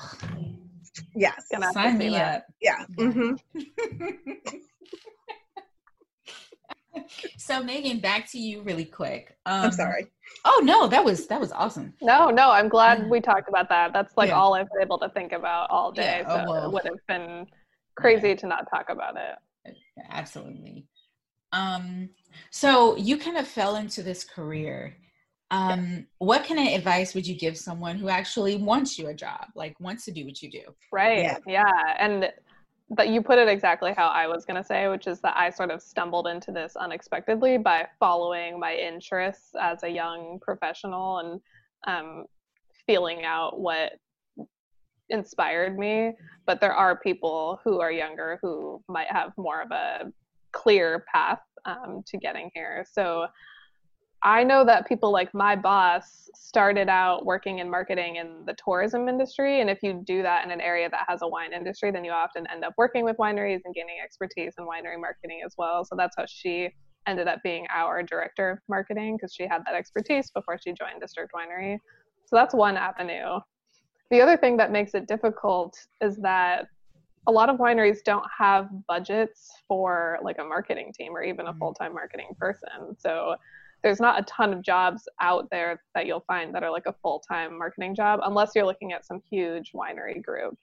[1.15, 1.45] Yes.
[1.53, 2.37] Gonna have sign see me that.
[2.37, 2.47] up.
[2.63, 2.87] Yeah.
[2.97, 3.35] hmm
[7.39, 9.37] so Meaghan, back to you really quick.
[9.47, 10.07] Um, I'm sorry.
[10.45, 11.95] Oh no, that was that was awesome.
[12.03, 13.09] No, no, I'm glad Yeah.
[13.09, 13.93] we talked about that.
[13.93, 14.37] That's like Yeah.
[14.37, 16.23] all I've been able to think about all day.
[16.23, 16.65] Yeah, oh, so well.
[16.69, 17.47] it would have been
[17.97, 19.75] crazy to not talk about it.
[20.11, 20.87] Absolutely.
[21.53, 22.11] Um,
[22.51, 24.97] so you kind of fell into this career.
[25.51, 29.47] Um, what kind of advice would you give someone who actually wants you a job,
[29.55, 30.63] like wants to do what you do?
[30.93, 31.23] Right.
[31.23, 31.39] Yeah.
[31.47, 31.97] Yeah.
[31.99, 32.31] And
[32.91, 35.51] but you put it exactly how I was going to say, which is that I
[35.51, 41.41] sort of stumbled into this unexpectedly by following my interests as a young professional and
[41.87, 42.25] um,
[42.87, 43.93] feeling out what
[45.11, 46.13] inspired me.
[46.47, 50.13] But there are people who are younger who might have more of a
[50.53, 52.87] clear path um, to getting here.
[52.91, 53.27] So
[54.27, 59.09] I know that people like my boss started out working in marketing in the tourism
[59.09, 59.61] industry.
[59.61, 62.11] And if you do that in an area that has a wine industry, then you
[62.11, 65.85] often end up working with wineries and gaining expertise in winery marketing as well.
[65.85, 66.71] So that's how she
[67.07, 71.01] ended up being our director of marketing because she had that expertise before she joined
[71.01, 71.79] District Winery.
[72.25, 73.39] So that's one avenue.
[74.11, 76.67] The other thing that makes it difficult is that
[77.29, 81.53] a lot of wineries don't have budgets for like a marketing team or even a
[81.53, 81.59] Mhm.
[81.59, 82.97] full-time marketing person.
[82.99, 83.37] So
[83.87, 86.95] there's not a ton of jobs out there that you'll find that are like a
[87.05, 90.59] full-time marketing job unless you're looking at some huge winery group.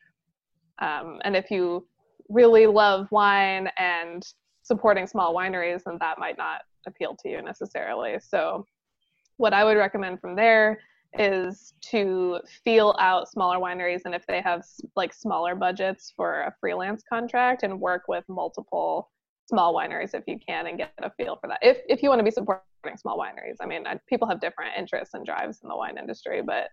[0.80, 1.88] Um, and if you
[2.28, 4.22] really love wine and
[4.64, 8.18] supporting small wineries, then that might not appeal to you necessarily.
[8.20, 8.66] So
[9.38, 10.80] what I would recommend from there
[11.18, 14.66] is to feel out smaller wineries and if they have
[14.98, 19.12] like smaller budgets for a freelance contract and work with multiple
[19.46, 21.60] small wineries if you can and get a feel for that.
[21.62, 22.64] If if you want to be supporting
[22.98, 26.42] small wineries i mean I, people have different interests and drives in the wine industry
[26.46, 26.68] but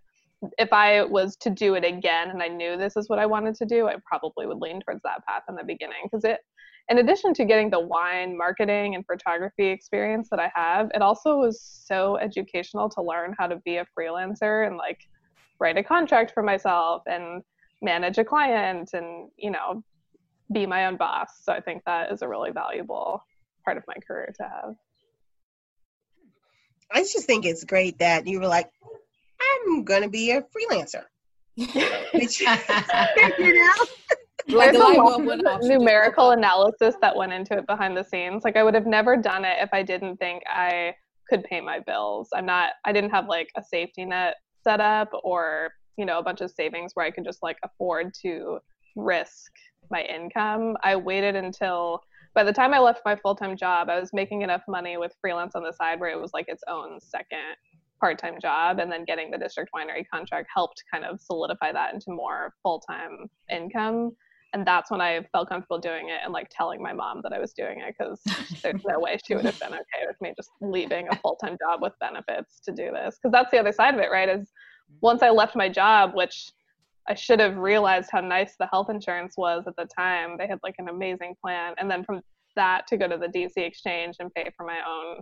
[0.57, 3.55] if i was to do it again and i knew this is what i wanted
[3.55, 6.03] to do i probably would lean towards that path in the beginning.
[6.03, 6.39] Because it
[6.89, 11.37] in addition to getting the wine marketing and photography experience that i have it also
[11.37, 14.99] was so educational to learn how to be a freelancer and like
[15.59, 17.43] write a contract for myself and
[17.81, 19.83] manage a client and you know
[20.51, 23.23] be my own boss so i think that is a really valuable
[23.63, 24.75] part of my career to have
[26.93, 28.69] I just think it's great that you were like,
[29.41, 31.03] I'm going to be a freelancer.
[32.13, 32.57] Which, you know?
[34.49, 38.43] Like There's the a lot of numerical analysis that went into it behind the scenes.
[38.43, 40.95] Like I would have never done it if I didn't think I
[41.29, 42.29] could pay my bills.
[42.33, 46.23] I'm not I didn't have like a safety net set up or, you know, a
[46.23, 48.59] bunch of savings where I could just like afford to
[48.95, 49.51] risk
[49.91, 50.77] my income.
[50.83, 52.01] I waited until
[52.33, 55.53] by the time I left my full-time job, I was making enough money with freelance
[55.53, 57.57] on the side where it was like its own second
[57.99, 62.09] part-time job and then getting the district winery contract helped kind of solidify that into
[62.09, 64.11] more full-time income
[64.53, 67.39] and that's when I felt comfortable doing it and like telling my mom that I
[67.39, 68.21] was doing it because
[68.61, 71.57] there's no way she would have been okay with me just leaving a full time
[71.59, 73.17] job with benefits to do this.
[73.17, 74.27] Because that's the other side of it, right?
[74.27, 74.51] Is
[75.01, 76.51] once I left my job, which
[77.07, 80.37] I should have realized how nice the health insurance was at the time.
[80.37, 82.21] They had like an amazing plan, and then from
[82.55, 85.21] that to go to the DC exchange and pay for my own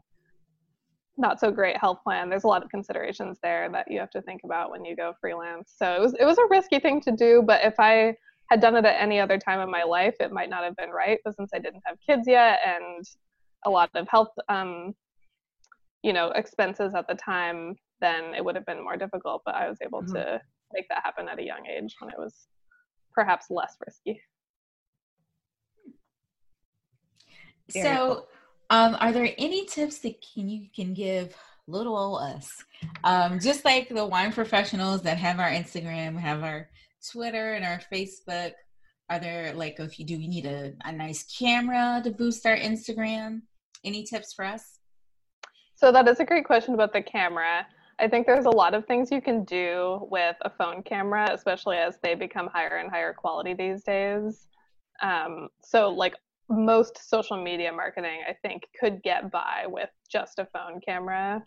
[1.18, 2.30] not so great health plan.
[2.30, 5.14] There's a lot of considerations there that you have to think about when you go
[5.20, 5.74] freelance.
[5.76, 8.16] So it was it was a risky thing to do, but if I
[8.50, 10.90] had done it at any other time in my life, it might not have been
[10.90, 11.20] right.
[11.24, 13.06] But since I didn't have kids yet and
[13.66, 14.96] a lot of health, um,
[16.04, 19.42] you know, expenses at the time, then it would have been more difficult.
[19.46, 20.14] But I was able Mhm.
[20.14, 20.42] to
[20.74, 22.48] make that happen at a young age when it was
[23.14, 24.22] perhaps less risky.
[27.74, 28.26] Very So,
[28.70, 31.36] um, are there any tips that can you can give
[31.68, 32.50] little old us?
[33.04, 36.70] Um, just like the wine professionals that have our Instagram, have our
[37.12, 38.54] Twitter, and our Facebook.
[39.10, 42.58] Are there like if you do, you need a, a nice camera to boost our
[42.58, 43.42] Instagram?
[43.84, 44.80] Any tips for us?
[45.76, 47.66] So that is a great question about the camera.
[48.00, 51.78] I think there's a lot of things you can do with a phone camera, especially
[51.78, 54.48] as they become higher and higher quality these days.
[55.02, 56.16] Um, so like
[56.50, 61.44] most social media marketing, I think could get by with just a phone camera.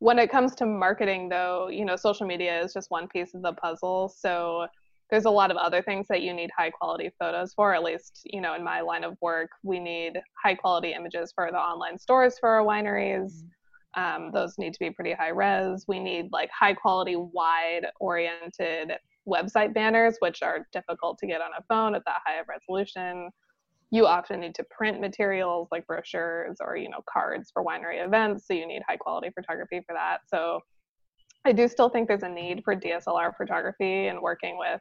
[0.00, 3.42] When it comes to marketing though, you know, social media is just one piece of
[3.42, 4.08] the puzzle.
[4.08, 4.66] So
[5.10, 8.22] there's a lot of other things that you need high quality photos for at least
[8.26, 11.98] you know in my line of work we need high quality images for the online
[11.98, 13.42] stores for our wineries
[13.94, 15.84] um, those need to be pretty high res.
[15.88, 18.92] We need like high quality wide oriented
[19.26, 23.30] website banners which are difficult to get on a phone at that high of resolution.
[23.90, 28.46] You often need to print materials like brochures or you know cards for winery events
[28.46, 30.20] so you need high quality photography for that.
[30.26, 30.60] So
[31.44, 34.80] i do still think there's a need for dslr photography and working with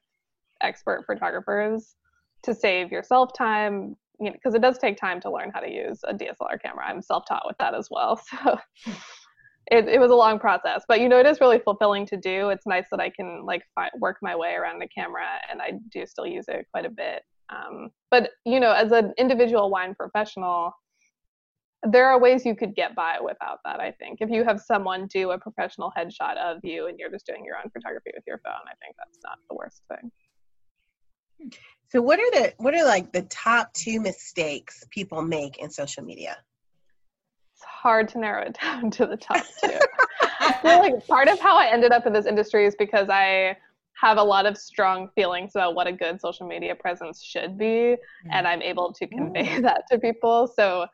[0.61, 1.95] expert photographers
[2.43, 5.69] to save yourself time you know because it does take time to learn how to
[5.71, 6.85] use a dslr camera.
[6.87, 8.59] I'm self-taught with that as well so
[9.69, 12.49] it, it was a long process but you know it is really fulfilling to do.
[12.49, 15.73] It's nice that i can like fi- work my way around the camera and i
[15.91, 19.95] do still use it quite a bit um, but you know as an individual wine
[19.95, 20.71] professional
[21.83, 24.17] there are ways you could get by without that i think.
[24.19, 27.55] If you have someone do a professional headshot of you and you're just doing your
[27.57, 30.11] own photography with your phone i think that's not the worst thing
[31.89, 36.03] So what are the what are like the top two mistakes people make in social
[36.03, 36.37] media?
[37.57, 39.79] it's hard to narrow it down to the top two.
[40.39, 43.57] I feel like part of how I ended up in this industry is because I
[43.99, 47.65] have a lot of strong feelings about what a good social media presence should be,
[47.65, 48.29] mm-hmm.
[48.31, 49.61] and I'm able to convey mm.
[49.63, 50.47] that to people.
[50.55, 50.85] So,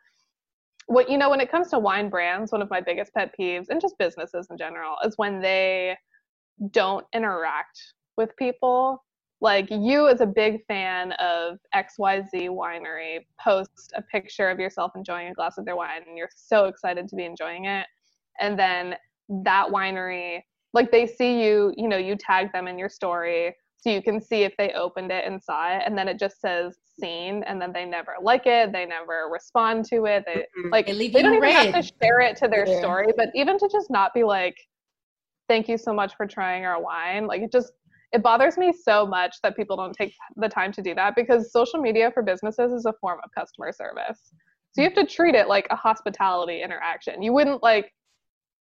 [0.86, 3.67] what you know, when it comes to wine brands, one of my biggest pet peeves,
[3.67, 5.97] and just businesses in general, is when they
[6.71, 7.77] don't interact
[8.15, 9.03] with people
[9.43, 15.27] like you as a big fan of xyz winery post a picture of yourself enjoying
[15.27, 17.86] a glass of their wine and you're so excited to be enjoying it
[18.39, 18.95] and then
[19.43, 20.41] that winery
[20.73, 24.21] like they see you you know you tag them in your story so you can
[24.21, 27.62] see if they opened it and saw it and then it just says seen and
[27.62, 30.71] then they never like it they never respond to it they Mhm.
[30.71, 31.73] like They they don't even red.
[31.73, 32.79] have to share it to their Yeah.
[32.79, 34.56] story but even to just not be like
[35.49, 37.73] thank you so much for trying our wine like it just
[38.13, 41.52] it bothers me so much that people don't take the time to do that because
[41.52, 44.32] social media for businesses is a form of customer service.
[44.71, 47.21] So you have to treat it like a hospitality interaction.
[47.21, 47.91] You wouldn't like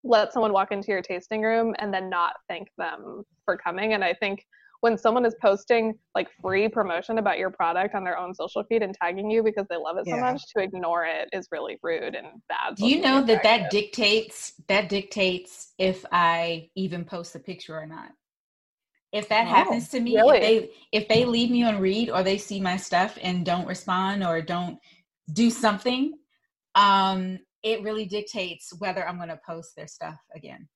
[0.04, 3.94] let someone walk into your tasting room and then not thank them for coming.
[3.94, 4.44] And i think
[4.82, 8.82] when someone is posting like free promotion about your product on their own social feed
[8.82, 12.16] and tagging you because they love it so much to ignore it is really rude
[12.16, 17.38] and bad Do you know that that dictates that dictates if I even post a
[17.38, 18.10] picture or not?
[19.12, 20.38] If that Oh, happens to me, really?
[20.38, 23.66] if they if they leave me on read or they see my stuff and don't
[23.66, 24.78] respond or don't
[25.32, 26.14] do something,
[26.74, 30.68] um, it really dictates whether I'm going to post their stuff again.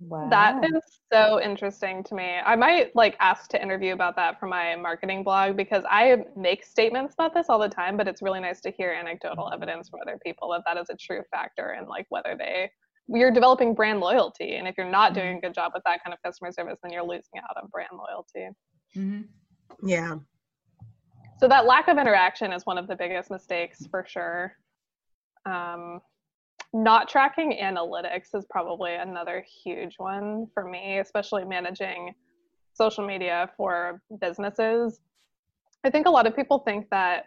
[0.00, 0.28] Wow.
[0.30, 2.38] That is so interesting to me.
[2.44, 6.64] I might like ask to interview about that for my marketing blog because I make
[6.64, 10.00] statements about this all the time, but it's really nice to hear anecdotal evidence from
[10.02, 12.70] other people that that is a true factor and like whether they
[13.08, 16.12] you're developing brand loyalty and if you're not doing a good job with that kind
[16.12, 18.48] of customer service then you're losing out on brand loyalty.
[18.94, 19.22] hmm
[19.82, 20.16] Yeah.
[21.38, 24.54] So that lack of interaction is one of the biggest mistakes for sure.
[25.46, 26.00] Um,
[26.74, 32.12] not tracking analytics is probably another huge one for me, especially managing
[32.74, 35.00] social media for businesses.
[35.84, 37.26] I think a lot of people think that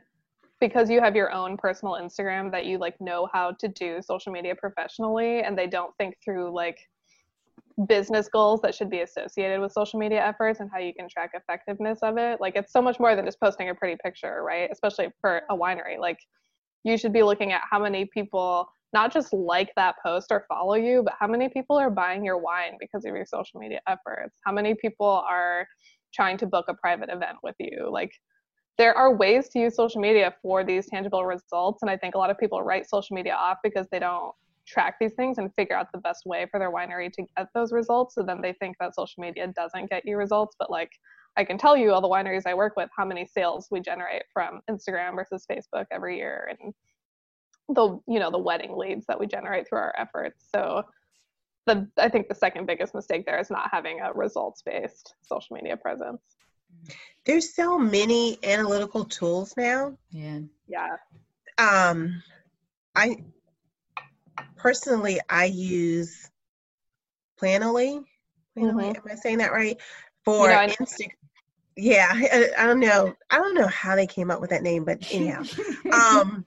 [0.62, 4.32] because you have your own personal Instagram that you like know how to do social
[4.32, 6.78] media professionally and they don't think through like
[7.88, 11.32] business goals that should be associated with social media efforts and how you can track
[11.34, 12.40] effectiveness of it.
[12.40, 14.70] Like it's so much more than just posting a pretty picture, right?
[14.72, 15.98] Especially for a winery.
[16.00, 16.20] Like
[16.84, 20.76] you should be looking at how many people not just like that post or follow
[20.76, 24.38] you, but how many people are buying your wine because of your social media efforts?
[24.46, 25.66] How many people are
[26.14, 27.90] trying to book a private event with you?
[27.90, 28.12] Like
[28.82, 32.18] there are ways to use social media for these tangible results and I think a
[32.18, 34.34] lot of people write social media off because they don't
[34.66, 37.72] track these things and figure out the best way for their winery to get those
[37.72, 38.16] results.
[38.16, 40.56] So then they think that social media doesn't get you results.
[40.58, 40.94] But like
[41.38, 44.24] I can tell you all the wineries I work with how many sales we generate
[44.34, 46.74] from Instagram versus Facebook every year and
[47.76, 50.48] the you know the wedding leads that we generate through our efforts.
[50.52, 50.82] So
[51.68, 55.56] the I think the second biggest mistake there is not having a results based social
[55.56, 56.24] media presence.
[57.26, 59.96] There's so many analytical tools now.
[60.12, 60.40] Yeah.
[60.68, 60.98] Yeah.
[61.58, 62.24] Um,
[62.96, 63.18] I
[64.58, 66.30] personally I use
[67.42, 68.04] Planoly.
[68.58, 69.78] Planoly, am I saying that right?
[70.26, 71.12] For You know, I know- Insta-
[71.78, 73.14] yeah, I, I don't know.
[73.30, 75.42] I don't know how they came up with that name, but anyhow,
[75.94, 76.46] um,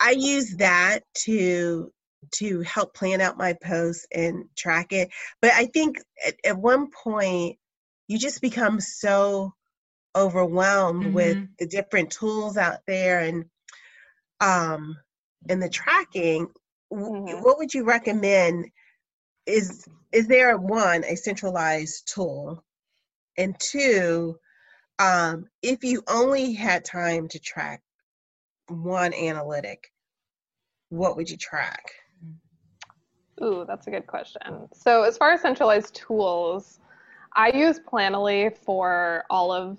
[0.00, 1.92] I use that to
[2.36, 5.10] to help plan out my posts and track it.
[5.42, 7.58] But I think at, at one point
[8.12, 9.54] you just become so
[10.16, 11.48] overwhelmed with Mhm.
[11.58, 13.46] the different tools out there and
[14.40, 14.96] um
[15.48, 16.48] and the tracking.
[16.92, 17.42] Mhm.
[17.42, 18.66] What would you recommend?
[19.46, 22.64] Is is there one a centralized tool,
[23.38, 24.38] and two,
[24.98, 27.82] Um, if you only had time to track
[28.68, 29.92] one analytic,
[30.90, 31.92] what would you track?
[33.42, 34.68] Ooh, that's a good question.
[34.74, 36.78] So, as far as centralized tools,
[37.36, 39.78] I use Planoly for all of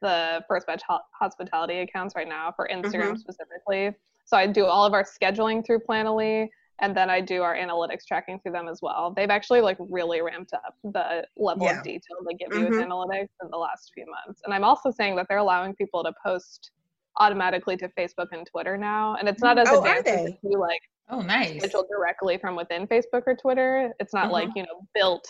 [0.00, 0.82] the First Batch
[1.12, 3.16] hospitality accounts right now for Instagram mm-hmm.
[3.16, 3.92] specifically.
[4.26, 6.48] So, I do all of our scheduling through Planoly
[6.80, 9.12] and then I do our analytics tracking through them as well.
[9.16, 11.78] They've actually like really ramped up the level yeah.
[11.78, 12.78] of detail they give you mm-hmm.
[12.78, 14.42] with analytics in the last few months.
[14.44, 16.72] And I'm also saying that they're allowing people to post
[17.16, 20.80] automatically to Facebook and Twitter now, and it's not as oh, advanced as you like
[21.10, 23.92] oh nice schedule directly from within Facebook or Twitter.
[24.00, 24.58] It's not like mm-hmm.
[24.58, 25.28] you know built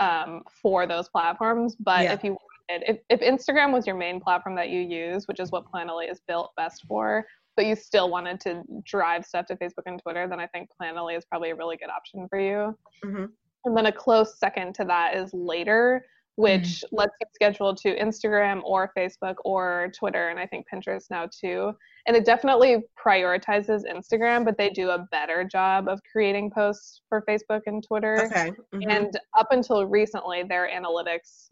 [0.00, 2.12] um, for those platforms, but yeah.
[2.12, 2.36] if you
[2.68, 6.10] wanted, if, if Instagram was your main platform that you use, which is what Planoly
[6.10, 7.24] is built best for,
[7.56, 11.16] but you still wanted to drive stuff to Facebook and Twitter, then I think Planoly
[11.16, 12.76] is probably a really good option for you.
[13.04, 13.26] Mm-hmm.
[13.66, 16.06] And then a close second to that is Later,
[16.36, 16.96] which mm-hmm.
[16.96, 21.72] lets you schedule to Instagram or Facebook or Twitter, and I think Pinterest now too.
[22.06, 27.22] And it definitely prioritizes Instagram, but they do a better job of creating posts for
[27.28, 28.26] Facebook and Twitter.
[28.26, 28.52] Okay.
[28.74, 28.90] Mm-hmm.
[28.90, 31.48] And up until recently, their analytics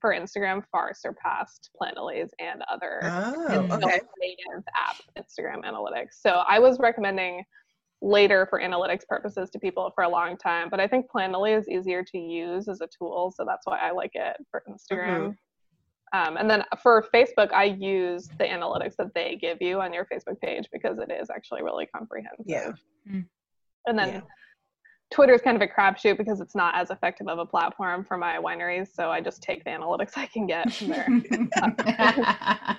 [0.00, 4.00] for Instagram far surpassed Planoly's and other oh, okay.
[4.20, 6.20] native app Instagram analytics.
[6.20, 7.42] So I was recommending
[8.02, 11.68] later for analytics purposes to people for a long time, but I think Planoly is
[11.68, 15.20] easier to use as a tool, so that's why I like it for Instagram.
[15.20, 15.30] Mm-hmm.
[16.14, 20.06] Um, and then for Facebook, I use the analytics that they give you on your
[20.06, 22.44] Facebook page because it is actually really comprehensive.
[22.46, 22.70] Yeah.
[23.10, 23.26] Mm.
[23.86, 24.20] And then yeah.
[25.12, 28.16] Twitter is kind of a crapshoot because it's not as effective of a platform for
[28.16, 28.88] my wineries.
[28.94, 31.08] So I just take the analytics I can get from there.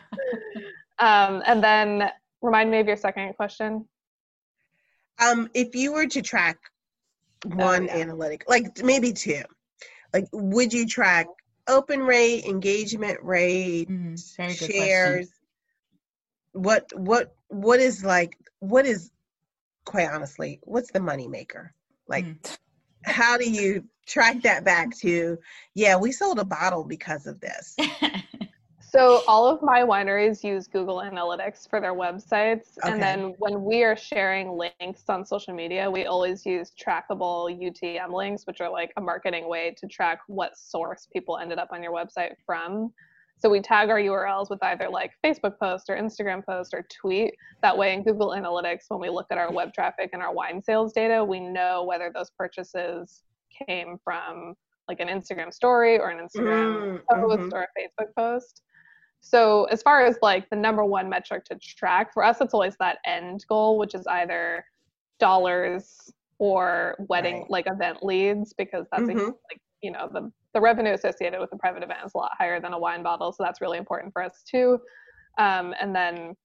[0.99, 2.09] um, and then
[2.41, 3.85] remind me of your second question.
[5.19, 6.57] Um, if you were to track
[7.45, 8.01] one oh, yeah.
[8.01, 9.43] analytic, like maybe two,
[10.13, 11.27] like would you track
[11.67, 15.29] open rate, engagement rate, mm, shares?
[16.51, 19.11] What what what is like what is
[19.85, 21.73] quite honestly, what's the money maker?
[22.07, 22.57] Like, mm.
[23.03, 25.37] how do you track that back to,
[25.73, 27.75] yeah, we sold a bottle because of this?
[28.95, 32.77] So all of my wineries use Google Analytics for their websites.
[32.81, 32.93] Okay.
[32.93, 38.13] And then when we are sharing links on social media, we always use trackable UTM
[38.13, 41.83] links, which are like a marketing way to track what source people ended up on
[41.83, 42.93] your website from.
[43.39, 47.33] So we tag our URLs with either like Facebook post or Instagram post or tweet.
[47.63, 50.63] That way in Google Analytics, when we look at our web traffic and our wine
[50.63, 53.23] sales data, we know whether those purchases
[53.67, 54.55] came from
[54.87, 57.53] like an Instagram story or an Instagram mm, post mm-hmm.
[57.53, 58.61] or a Facebook post.
[59.25, 62.75] So as far as like the number one metric to track, for us it's always
[62.79, 64.63] that end goal, which is either
[65.19, 67.49] dollars or wedding right.
[67.49, 69.17] like event leads because that's mm-hmm.
[69.17, 72.33] a, like you know the the revenue associated with a private event is a lot
[72.37, 74.77] higher than a wine bottle, so that's really important for us too.
[75.39, 76.35] Um, and then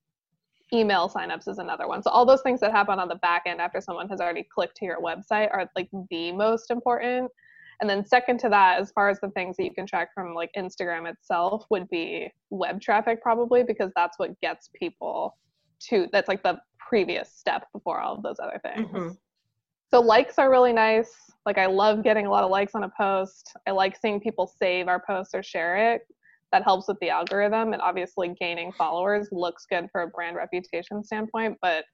[0.72, 2.02] email signups is another one.
[2.02, 4.78] So all those things that happen on the back end after someone has already clicked
[4.78, 7.30] to your website are like the most important.
[7.80, 10.34] And then second to that, as far as the things that you can track from
[10.34, 15.36] like Instagram itself, would be web traffic probably because that's what gets people
[15.88, 16.06] to.
[16.12, 18.88] That's like the previous step before all of those other things.
[18.88, 19.08] Mm-hmm.
[19.90, 21.12] So likes are really nice.
[21.46, 23.52] Like I love getting a lot of likes on a post.
[23.66, 26.02] I like seeing people save our post or share it.
[26.52, 31.02] That helps with the algorithm and obviously gaining followers looks good for a brand reputation
[31.02, 31.84] standpoint, but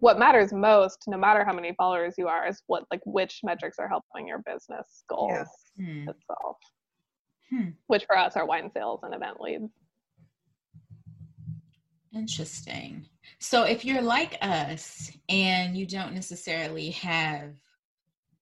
[0.00, 3.78] what matters most, no matter how many followers you are, is what like which metrics
[3.78, 5.48] are helping your business goals yes.
[5.78, 6.08] hmm.
[6.08, 6.56] itself.
[7.50, 7.68] Hmm.
[7.86, 9.70] Which for us are wine sales and event leads.
[12.14, 13.06] Interesting.
[13.38, 17.52] So if you're like us and you don't necessarily have,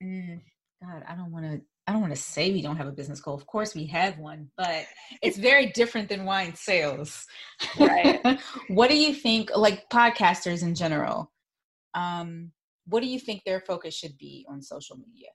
[0.03, 0.41] mm,
[0.83, 1.61] God, I don't want to.
[1.87, 3.35] I don't want to say we don't have a business goal.
[3.35, 4.85] Of course, we have one, but
[5.23, 7.25] it's very different than wine sales.
[7.81, 8.21] Right.
[8.69, 11.33] what do you think, like podcasters in general?
[11.95, 12.53] Um,
[12.87, 15.29] what do you think their focus should be on social media?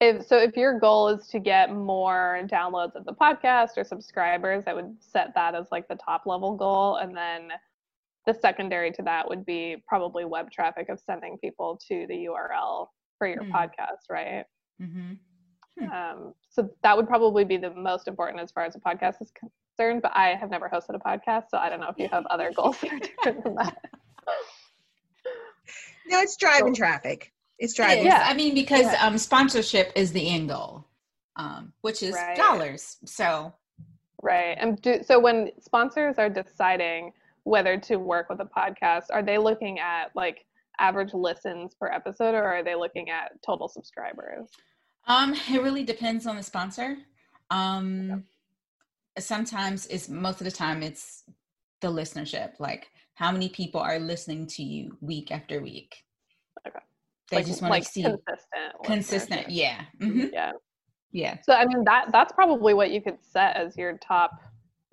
[0.00, 4.64] If, so if your goal is to get more downloads of the podcast or subscribers,
[4.66, 6.96] I would set that as like the top level goal.
[6.96, 7.50] And then
[8.26, 12.88] the secondary to that would be probably web traffic of sending people to the URL
[13.18, 13.50] for your mm.
[13.50, 14.44] podcast, right?
[14.82, 15.12] Mm-hmm.
[15.78, 15.90] Hmm.
[15.90, 19.32] Um, so that would probably be the most important as far as a podcast is
[19.32, 20.02] concerned.
[20.02, 22.52] But I have never hosted a podcast, so I don't know if you have other
[22.56, 23.78] goals that are different than that.
[26.06, 27.32] No, it's driving so, traffic.
[27.58, 28.04] It's driving.
[28.04, 29.06] Yeah, I mean because yeah.
[29.06, 30.86] um, sponsorship is the end goal,
[31.36, 32.36] um, which is right.
[32.36, 32.96] dollars.
[33.04, 33.52] So.
[34.22, 39.22] Right, and do, so when sponsors are deciding whether to work with a podcast, are
[39.22, 40.46] they looking at like
[40.78, 44.48] average listens per episode, or are they looking at total subscribers?
[45.06, 46.96] Um, it really depends on the sponsor.
[47.50, 48.24] Um,
[49.18, 51.24] sometimes it's most of the time it's
[51.84, 52.52] the listenership.
[52.58, 56.04] Like how many people are listening to you week after week?
[56.66, 56.78] Okay.
[57.30, 58.72] They like, just want like to see consistent.
[58.84, 59.50] consistent.
[59.50, 59.82] Yeah.
[60.00, 60.52] hmm Yeah.
[61.12, 61.38] Yeah.
[61.42, 64.40] So I mean that that's probably what you could set as your top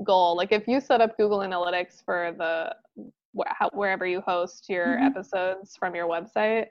[0.03, 0.35] goal.
[0.35, 2.75] Like if you set up Google Analytics for the
[3.37, 5.05] wh- how, wherever you host your Mhm.
[5.05, 6.67] episodes from your website,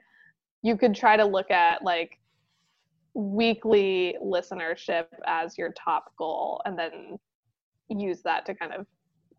[0.61, 2.19] you could try to look at like
[3.13, 7.17] weekly listenership as your top goal and then
[7.89, 8.85] use that to kind of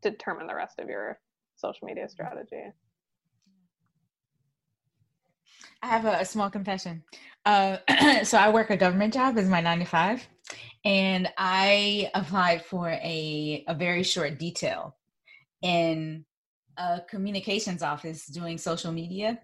[0.03, 1.18] determine the rest of your
[1.57, 2.72] social media strategy.
[5.82, 7.03] I have a, a small confession.
[7.44, 7.78] Uh,
[8.24, 10.26] so I work a government job as my nine to five,
[10.84, 14.96] and I applied for a a very short detail
[15.62, 16.24] in
[16.76, 19.38] a communications office doing social media.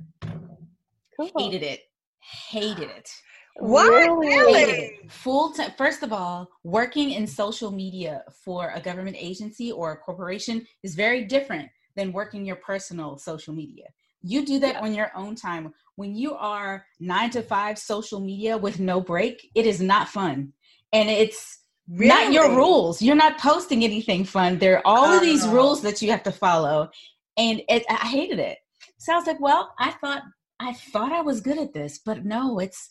[1.16, 1.30] Cool.
[1.36, 1.80] Hated it.
[2.20, 3.10] Hated it.
[3.58, 3.90] What?
[3.90, 4.28] Really?
[4.28, 5.00] Really?
[5.08, 5.72] Full time.
[5.76, 10.94] First of all, working in social media for a government agency or a corporation is
[10.94, 13.86] very different than working your personal social media.
[14.22, 15.74] You do that on your own time.
[15.96, 20.52] When you are nine to five social media with no break, it is not fun.
[20.92, 23.02] And it's not your rules.
[23.02, 24.58] You're not posting anything fun.
[24.58, 25.52] There are all of these Oh.
[25.52, 26.90] rules that you have to follow.
[27.36, 28.58] And it, I hated it.
[28.98, 30.22] So I was like, well, I thought
[30.60, 32.90] I thought I was good at this, but no, it's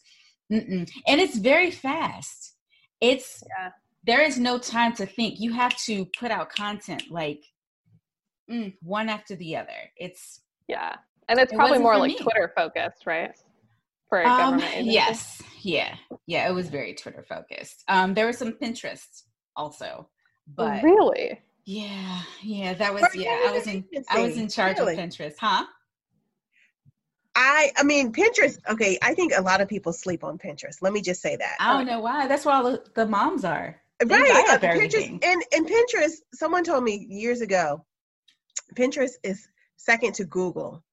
[0.51, 0.89] mm-mm.
[1.07, 2.55] and it's very fast.
[3.01, 3.71] It's Yeah.
[4.03, 5.39] there is no time to think.
[5.39, 7.43] You have to put out content like
[8.49, 9.91] mm, one after the other.
[9.97, 10.95] It's Yeah.
[11.29, 12.17] And it's probably wasn't more like me.
[12.17, 13.31] Twitter focused, right?
[14.09, 14.91] For a um, government agency.
[14.93, 15.95] yes, yeah,
[16.27, 16.47] yeah.
[16.49, 17.83] It was very Twitter focused.
[17.89, 19.23] Um, there was some Pinterest
[19.57, 20.07] also,
[20.55, 21.41] but really?
[21.65, 23.43] yeah, yeah, that was For yeah.
[23.47, 24.93] I was in I was in charge really?
[24.93, 25.65] of Pinterest, huh?
[27.39, 28.57] I I mean Pinterest.
[28.67, 30.81] Okay, I think a lot of people sleep on Pinterest.
[30.81, 31.55] Let me just say that.
[31.59, 32.27] I don't know why.
[32.27, 33.79] That's where all the, the moms are.
[33.99, 36.15] They right uh, Pinterest and and Pinterest.
[36.33, 37.85] Someone told me years ago,
[38.75, 40.83] Pinterest is second to Google.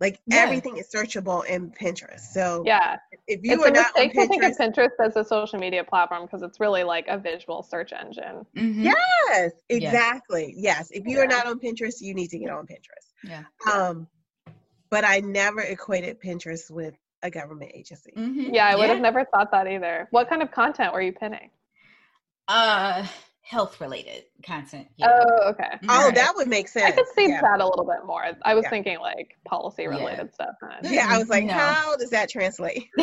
[0.00, 0.38] Like Yeah.
[0.38, 2.20] everything is searchable in Pinterest.
[2.32, 2.96] So Yeah.
[3.28, 5.24] if you it's are a not on mistake to think of Pinterest, Pinterest as a
[5.24, 8.44] social media platform because it's really like a visual search engine.
[8.56, 8.84] Mhm.
[8.84, 10.54] yes, exactly.
[10.56, 13.12] Yes, if you are not on Pinterest, you need to get on Pinterest.
[13.22, 13.42] Yeah.
[13.70, 14.08] Um,
[14.90, 18.12] but I never equated Pinterest with a government agency.
[18.16, 18.54] Mhm.
[18.54, 20.08] Yeah, I would have never thought that either.
[20.10, 21.50] What kind of content were you pinning?
[22.48, 23.06] Uh,
[23.42, 24.88] health related content.
[24.96, 25.08] Yeah.
[25.10, 25.78] Oh, okay.
[25.88, 26.14] Oh, Right.
[26.14, 26.86] that would make sense.
[26.86, 27.40] I could see yeah.
[27.40, 28.24] that a little bit more.
[28.42, 28.70] I was Yeah.
[28.70, 30.54] thinking like policy related stuff.
[30.62, 30.78] huh?
[30.84, 31.52] Yeah, I was like, No.
[31.54, 32.88] how does that translate?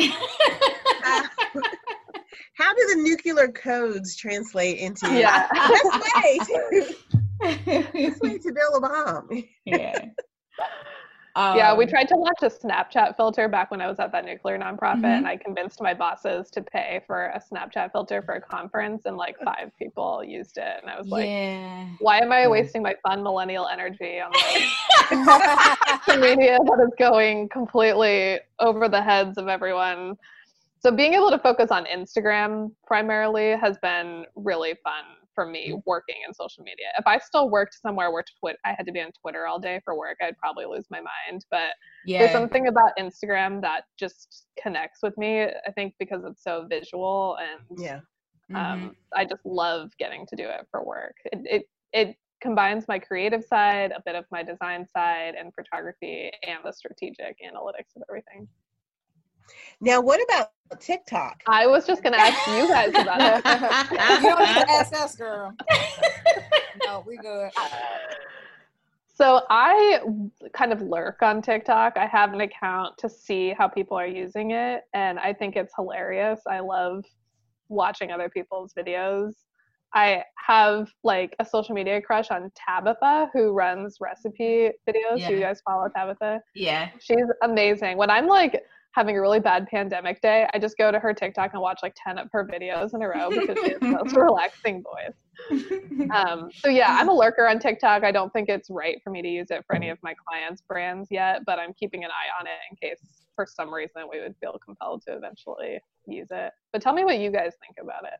[2.54, 5.46] How do the nuclear codes translate into Yeah.
[5.52, 5.84] best
[6.16, 6.94] way to
[7.92, 9.28] best way to build a bomb?
[9.64, 10.06] yeah.
[11.56, 14.24] Yeah, we Um, tried to launch a Snapchat filter back when I was at that
[14.24, 15.18] nuclear nonprofit, Mhm.
[15.18, 19.16] and I convinced my bosses to pay for a Snapchat filter for a conference, and
[19.16, 21.86] like five people used it, and I was like, yeah.
[22.00, 24.62] why am I wasting my fun millennial energy on like
[26.20, 30.16] media that is going completely over the heads of everyone?
[30.80, 35.04] So being able to focus on Instagram primarily has been really fun
[35.38, 36.86] for me working in social media.
[36.98, 39.80] If I still worked somewhere where Twitter, I had to be on Twitter all day
[39.84, 41.46] for work, I'd probably lose my mind.
[41.48, 41.74] But
[42.04, 42.18] yeah.
[42.18, 45.42] there's something about Instagram that just connects with me.
[45.44, 48.00] I think because it's so visual and Yeah.
[48.50, 48.56] Mhm.
[48.56, 51.14] um, I just love getting to do it for work.
[51.26, 56.32] It, it it combines my creative side, a bit of my design side, and photography,
[56.42, 58.48] and the strategic analytics of everything.
[59.80, 61.42] Now, what about TikTok?
[61.46, 64.22] I was just gonna ask you guys about it.
[64.22, 65.52] you don't have to ask us, girl.
[66.84, 67.50] no, we good.
[69.14, 70.00] So I
[70.52, 71.96] kind of lurk on TikTok.
[71.96, 75.74] I have an account to see how people are using it, and I think it's
[75.74, 76.40] hilarious.
[76.46, 77.04] I love
[77.68, 79.32] watching other people's videos.
[79.94, 85.26] I have like a social media crush on Tabitha, who runs recipe videos.
[85.26, 86.40] Do you guys follow Tabitha?
[86.54, 86.90] yeah.
[87.00, 87.96] She's amazing.
[87.96, 88.62] When I'm like
[88.98, 91.94] having a really bad pandemic day, I just go to her TikTok and watch like
[92.04, 96.10] 10 of her videos in a row because she has the most relaxing voice.
[96.12, 98.02] Um, so yeah, I'm a lurker on TikTok.
[98.02, 100.62] I don't think it's right for me to use it for any of my clients'
[100.62, 102.98] brands yet, but I'm keeping an eye on it in case
[103.36, 105.78] for some reason we would feel compelled to eventually
[106.08, 106.50] use it.
[106.72, 108.18] But tell me what you guys think about it.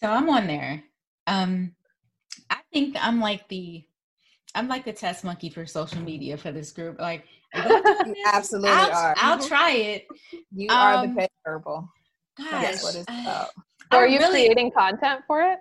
[0.00, 0.82] So I'm on there.
[1.26, 1.74] Um,
[2.48, 3.84] I think I'm like the
[4.54, 6.98] I'm like the test monkey for social media for this group.
[6.98, 7.24] Like,
[7.54, 8.16] you doing You this?
[8.32, 9.14] absolutely I'll, are.
[9.16, 10.06] I'll try it.
[10.54, 11.88] You are Um, the pet herbal.
[12.38, 13.48] Gosh, what it's uh, about.
[13.92, 15.58] So are you really- creating content for it?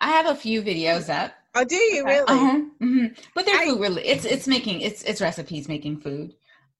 [0.00, 1.32] I have a few videos up.
[1.54, 2.10] Oh, do you Okay.
[2.20, 2.24] really?
[2.28, 3.18] Uh-huh, mhm.
[3.34, 4.06] But they're I- food really.
[4.06, 6.34] It's it's making it's it's recipes making food.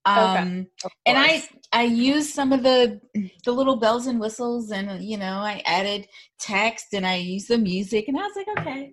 [0.05, 0.66] Um,
[1.05, 3.01] and I I used some of the
[3.45, 6.07] the little bells and whistles, and you know, I added
[6.39, 8.93] text and I used the music, and I was like, okay,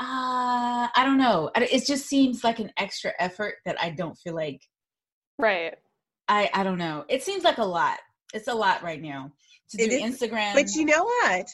[0.00, 1.50] uh, I don't know.
[1.54, 4.62] It just seems like an extra effort that I don't feel like.
[5.38, 5.74] Right.
[6.28, 7.04] I I don't know.
[7.08, 7.98] It seems like a lot.
[8.32, 9.30] It's a lot right now
[9.70, 10.54] to do It is, Instagram.
[10.54, 11.46] But you know what?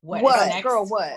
[0.00, 0.62] what, What, next?
[0.62, 0.86] girl?
[0.86, 1.12] What?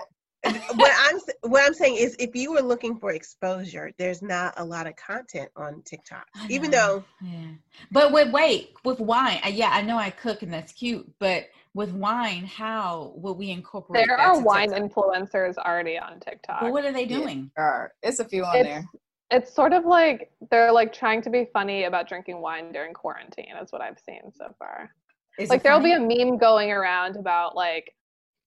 [0.75, 1.19] what I'm
[1.49, 4.95] what I'm saying is, if you were looking for exposure, there's not a lot of
[4.97, 6.25] content on TikTok.
[6.49, 7.51] Even though Yeah.
[7.91, 11.45] But wait, wait, with wine, uh, yeah, I know I cook and that's cute, but
[11.75, 14.91] with wine, how will we incorporate There that are wine TikTok?
[14.91, 16.61] influencers already on TikTok.
[16.61, 17.17] But what are they Yeah.
[17.55, 17.93] there are.
[18.01, 18.89] it's a few on It's- there.
[19.31, 23.53] It's sort of like they're like trying to be funny about drinking wine during quarantine.
[23.61, 24.89] Is what I've seen so far.
[25.37, 27.93] Is like there'll be a meme going around about like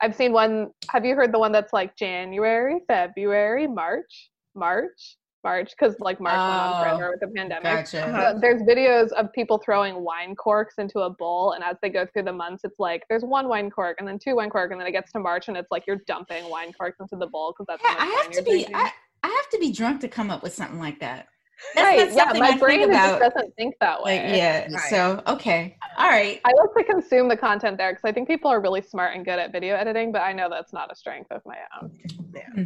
[0.01, 0.73] I've seen one.
[0.89, 5.71] Have you heard the one that's like January, February, March, March, March?
[5.79, 7.63] Because like March went on Oh, forever with the pandemic.
[7.63, 8.07] Gotcha.
[8.07, 8.39] Uh-huh.
[8.41, 12.25] There's videos of people throwing wine corks into a bowl, and as they go through
[12.25, 14.87] the months, it's like there's one wine cork, and then two wine cork, and then
[14.87, 17.67] it gets to March, and it's like you're dumping wine corks into the bowl because
[17.69, 18.67] that's Yeah, I have to be.
[18.75, 21.29] I, I have to be drunk to come up with something like that.
[21.75, 22.15] That's right?
[22.15, 24.23] Yeah, my I think brain just doesn't think that way.
[24.23, 24.69] Like, yeah.
[24.71, 24.91] Right.
[24.91, 25.77] So okay.
[25.97, 26.41] All right.
[26.45, 29.25] I like to consume the content there because I think people are really smart and
[29.25, 31.99] good at video editing, but I know that's not a strength of my own.
[32.35, 32.65] yeah,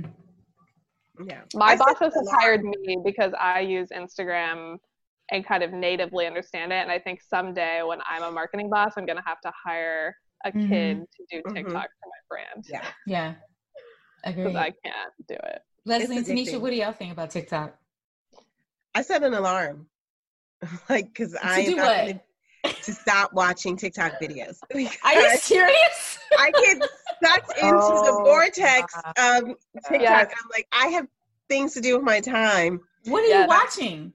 [1.55, 4.77] My I set bosses have hired me because I use Instagram
[5.31, 6.77] and kind of natively understand it.
[6.77, 10.15] And I think someday when I'm a marketing boss, I'm going to have to hire
[10.45, 10.69] a Mhm.
[10.69, 11.55] kid to do Mhm.
[11.55, 12.87] TikTok for my brand Yeah.
[13.07, 13.35] Yeah.
[14.25, 15.63] because I can't do it.
[15.85, 17.77] Leslie and Tanisha, what do y'all think about TikTok?
[18.95, 19.89] I set an alarm,
[20.89, 22.07] like because I am do not what?
[22.07, 22.21] gonna-
[22.83, 24.59] stop watching TikTok videos.
[24.73, 26.19] Are you Because serious?
[26.39, 26.89] I get
[27.25, 29.45] sucked into the Oh, vortex my of
[29.89, 30.01] TikTok.
[30.01, 30.19] Yeah.
[30.21, 31.07] I'm like, I have
[31.49, 32.81] things to do with my time.
[33.07, 34.13] What are Yeah, you watching?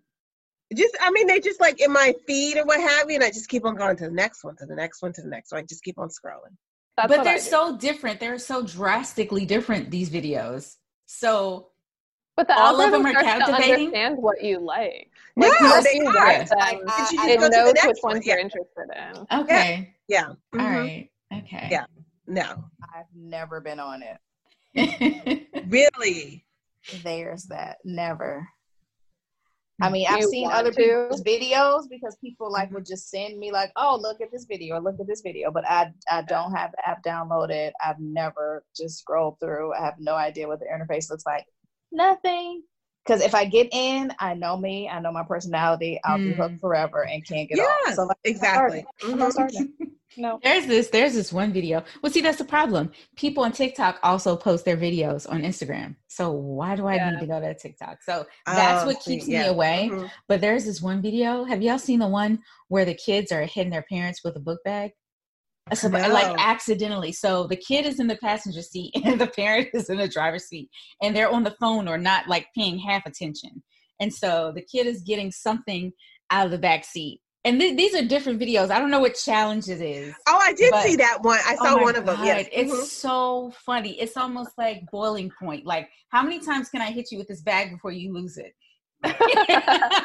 [0.75, 3.29] Just, I mean, they just like in my feed or what have you, and I
[3.29, 5.51] just keep on going to the next one, to the next one, to the next
[5.51, 5.61] one.
[5.61, 6.55] I just keep on scrolling.
[6.97, 8.19] That's but they're so different.
[8.19, 10.75] They're so drastically different, these videos.
[11.05, 11.67] So
[12.35, 13.85] but the all of them algorithm are starts captivating?
[13.87, 15.09] understand what you like.
[15.37, 16.13] Yeah, Like once they are.
[16.13, 18.13] them, Like, I- But you I- just it go to the knows next which one,
[18.15, 18.33] ones yeah.
[18.33, 18.87] you're interested
[19.31, 19.39] in.
[19.39, 19.95] okay.
[20.07, 20.27] Yeah.
[20.27, 20.75] All mhm.
[20.75, 21.09] right.
[21.33, 21.67] Okay.
[21.71, 21.85] Yeah.
[22.27, 22.65] No,
[22.95, 25.47] I've never been on it.
[25.67, 26.45] really.
[27.03, 27.77] There's that.
[27.85, 28.47] Never.
[29.79, 30.75] I mean, I've You seen other to?
[30.75, 34.75] people's videos because people like would just send me like, "Oh, look at this video,
[34.75, 37.71] or look at this video." But I, I don't have the app downloaded.
[37.85, 39.73] I've never just scrolled through.
[39.73, 41.45] I have no idea what the interface looks like.
[41.91, 42.63] Nothing.
[43.07, 44.89] Because if I get in, I know me.
[44.89, 45.99] I know my personality.
[46.03, 46.59] I'll be hooked Mm.
[46.59, 47.93] forever and can't get Yeah, off.
[47.95, 48.83] So like, exactly.
[49.03, 49.69] I'm not Mhm.
[50.17, 50.39] No.
[50.41, 51.83] There's this, there's this one video.
[52.01, 52.91] Well, see, that's the problem.
[53.17, 55.95] People on TikTok also post their videos on Instagram.
[56.07, 57.11] So why do I Yeah.
[57.11, 58.01] need to go to TikTok?
[58.01, 59.49] So that's Oh, what see, keeps me yeah.
[59.49, 59.89] away.
[59.91, 60.09] Mhm.
[60.27, 61.43] But there's this one video.
[61.43, 64.59] Have y'all seen the one where the kids are hitting their parents with a book
[64.65, 64.91] bag?
[65.75, 66.07] So, No.
[66.09, 67.11] Like accidentally.
[67.11, 70.45] So the kid is in the passenger seat and the parent is in the driver's
[70.45, 70.69] seat,
[71.01, 73.61] and they're on the phone or not like paying half attention.
[73.99, 75.91] And so the kid is getting something
[76.29, 77.21] out of the back seat.
[77.45, 78.71] And th- these are different videos.
[78.71, 80.13] I don't know what challenge it is.
[80.27, 81.39] Oh, I did But- see that one.
[81.45, 82.17] I Oh saw my one of them.
[82.21, 82.83] It's Mhm.
[82.83, 83.99] so funny.
[84.01, 85.65] It's almost like boiling point.
[85.65, 88.53] Like, how many times can I hit you with this bag before you lose it?
[89.03, 90.03] I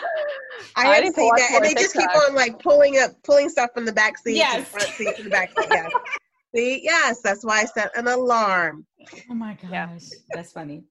[0.77, 3.49] I have need to seen that, and they just keep on like pulling up, pulling
[3.49, 4.59] stuff from the back seat, to Yes.
[4.59, 5.69] the front seat, to the back seat.
[5.71, 5.93] Yes.
[6.55, 8.85] See, yes, that's why I set an alarm.
[9.31, 9.97] Oh my gosh, Yeah.
[10.35, 10.85] that's funny.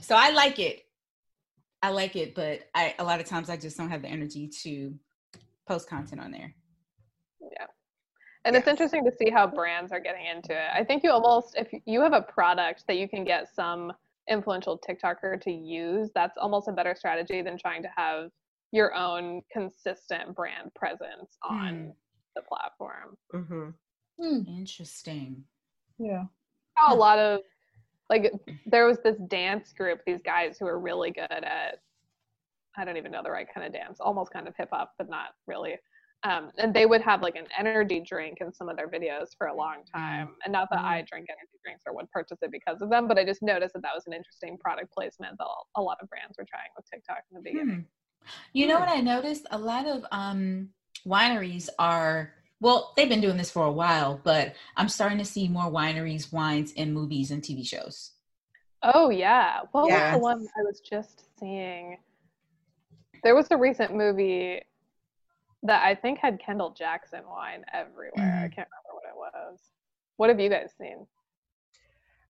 [0.00, 0.82] So I like it.
[1.82, 4.48] I like it, but I a lot of times I just don't have the energy
[4.62, 4.94] to
[5.66, 6.54] post content on there.
[7.40, 7.66] Yeah.
[8.44, 10.68] And it's interesting to see how brands are getting into it.
[10.72, 13.92] I think you almost, if you have a product that you can get some
[14.30, 18.30] influential TikToker to use, that's almost a better strategy than trying to have
[18.72, 21.90] your own consistent brand presence on Hmm.
[22.36, 23.16] the platform.
[23.32, 23.70] hmm
[24.48, 25.44] Interesting.
[25.98, 26.24] Yeah.
[26.88, 27.40] A lot of,
[28.10, 28.32] like,
[28.66, 31.80] there was this dance group, these guys who are really good at,
[32.76, 35.08] I don't even know the right kind of dance, almost kind of hip hop, but
[35.08, 35.76] not really.
[36.24, 39.46] Um, and they would have like an energy drink in some of their videos for
[39.46, 40.30] a long time.
[40.44, 43.18] And not that I drink energy drinks or would purchase it because of them, but
[43.18, 45.46] I just noticed that that was an interesting product placement that
[45.76, 47.86] a lot of brands were trying with TikTok in the beginning.
[48.24, 48.30] Hmm.
[48.52, 49.46] You know what I noticed?
[49.52, 50.70] A lot of um,
[51.06, 55.46] wineries are well, they've been doing this for a while, but I'm starting to see
[55.46, 58.12] more wineries, wines, and movies and TV shows.
[58.82, 59.60] Oh yeah.
[59.70, 61.98] What was the one I was just seeing?
[63.22, 64.62] There was a recent movie
[65.64, 68.12] that I think had Kendall Jackson wine everywhere.
[68.16, 68.54] I Mhm.
[68.54, 69.58] can't remember what it was.
[70.16, 71.06] What have you guys seen?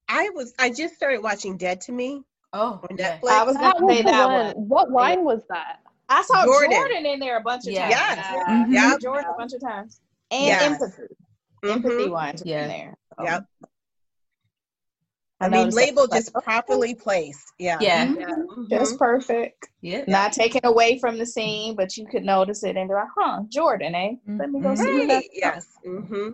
[0.09, 3.19] I was, I just started watching Dead to Me Oh, on yeah.
[3.19, 3.29] Netflix.
[3.31, 4.47] I was gonna say that one.
[4.47, 4.69] one.
[4.69, 5.81] What wine was that?
[6.09, 6.71] I saw Jordan.
[6.73, 7.91] Jordan, in there a bunch of Yeah.
[7.91, 8.17] times.
[8.17, 8.27] Yes.
[8.33, 8.73] Yeah, Mhm.
[8.73, 9.01] yeah, Yep.
[9.01, 10.01] Jordan a bunch of times.
[10.31, 10.63] And Yes.
[10.83, 11.15] empathy.
[11.65, 12.13] Empathy Mhm.
[12.13, 12.63] wines Yeah.
[12.63, 12.97] in there.
[13.19, 13.45] So, Yep.
[15.41, 15.87] I I mean, noticed that.
[15.87, 17.53] label Like, just properly placed.
[17.59, 17.81] Yeah.
[17.81, 18.07] Yeah.
[18.07, 18.17] mhm,
[18.57, 18.71] Mhm.
[18.71, 19.69] Just perfect.
[19.83, 20.05] Yeah.
[20.09, 23.43] Not taken away from the scene, but you could notice it and be like, huh,
[23.49, 24.13] Jordan, eh?
[24.27, 25.09] Let me go see what Right.
[25.09, 25.67] that's Yes.
[25.85, 26.31] hmm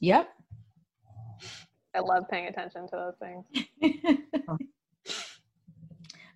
[0.00, 0.28] Yep.
[1.94, 4.48] I love paying attention to those things.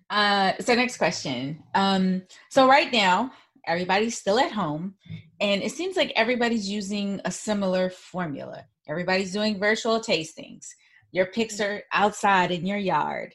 [0.09, 1.63] uh, so next question.
[1.75, 3.31] Um, so right now,
[3.67, 4.95] everybody's still at home,
[5.41, 8.65] and it seems like everybody's using a similar formula.
[8.87, 10.67] Everybody's doing virtual tastings.
[11.11, 13.33] Your pics are outside in your yard.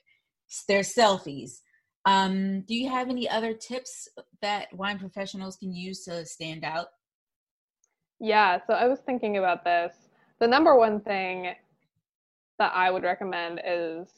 [0.68, 1.60] There's selfies.
[2.04, 4.08] Um, do you have any other tips
[4.42, 6.88] that wine professionals can use to stand out?
[8.20, 9.94] Yeah, so I was thinking about this.
[10.38, 11.54] The number one thing
[12.58, 14.08] that I would recommend is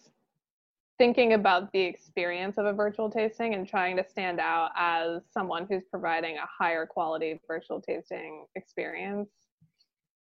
[0.99, 5.67] thinking about the experience of a virtual tasting and trying to stand out as someone
[5.69, 9.29] who's providing a higher quality virtual tasting experience.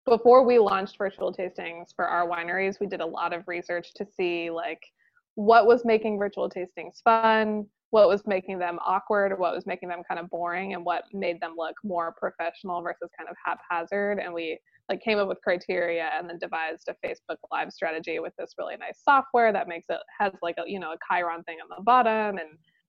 [0.05, 4.05] Before we launched virtual tastings for our wineries, we did a lot of research to
[4.05, 4.83] see like
[5.37, 10.03] what was making virtual tastings fun, what was making them awkward, what was making them
[10.09, 14.19] kind of boring, and what made them look more professional versus kind of haphazard.
[14.19, 18.33] And we like came up with criteria and then devised a Facebook Live strategy with
[18.37, 21.59] this really nice software that makes it has like a you know a chyron thing
[21.63, 22.49] on the bottom and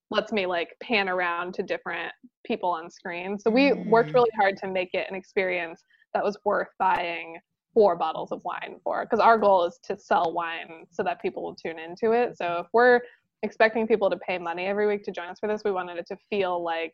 [0.09, 2.11] lets me like pan around to different
[2.45, 3.37] people on screen.
[3.37, 4.15] So we worked Mm.
[4.15, 5.83] really hard to make it an experience
[6.13, 7.37] that was worth buying
[7.73, 11.41] four bottles of wine for because our goal is to sell wine so that people
[11.41, 12.37] will tune into it.
[12.37, 13.01] So if we're
[13.41, 16.07] expecting people to pay money every week to join us for this, we wanted it
[16.07, 16.93] to feel like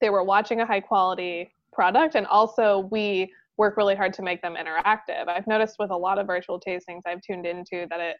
[0.00, 4.40] they were watching a high quality product and also we work really hard to make
[4.42, 5.28] them interactive.
[5.28, 8.16] I've noticed with a lot of virtual tastings I've tuned into that it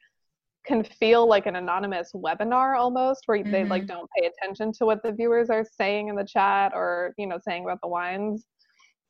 [0.65, 3.89] can feel like an anonymous webinar almost where they like Mhm.
[3.89, 7.39] don't pay attention to what the viewers are saying in the chat or you know
[7.39, 8.47] saying about the wines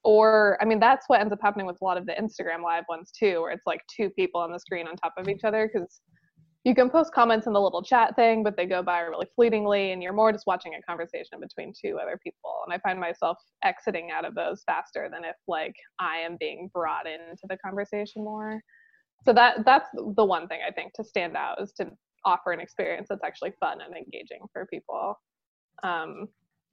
[0.06, 2.84] or i mean that's what ends up happening with a lot of the instagram live
[2.88, 5.68] ones too where it's like two people on the screen on top of each other
[5.70, 6.00] because
[6.66, 9.92] you can post comments in the little chat thing but they go by really fleetingly
[9.92, 12.58] and you're more just watching a conversation between two other people.
[12.66, 16.68] And i find myself exiting out of those faster than if like i am being
[16.74, 18.60] brought into the conversation more.
[19.24, 21.86] So that that's the one thing i think to stand out is to
[22.24, 25.16] offer an experience that's actually fun and engaging for people.
[25.84, 26.26] Um,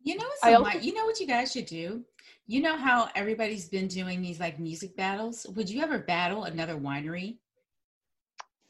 [0.03, 2.03] You know what's also- you know what you guys should do?
[2.45, 5.45] You know how everybody's been doing these like music battles?
[5.55, 7.37] Would you ever battle another winery?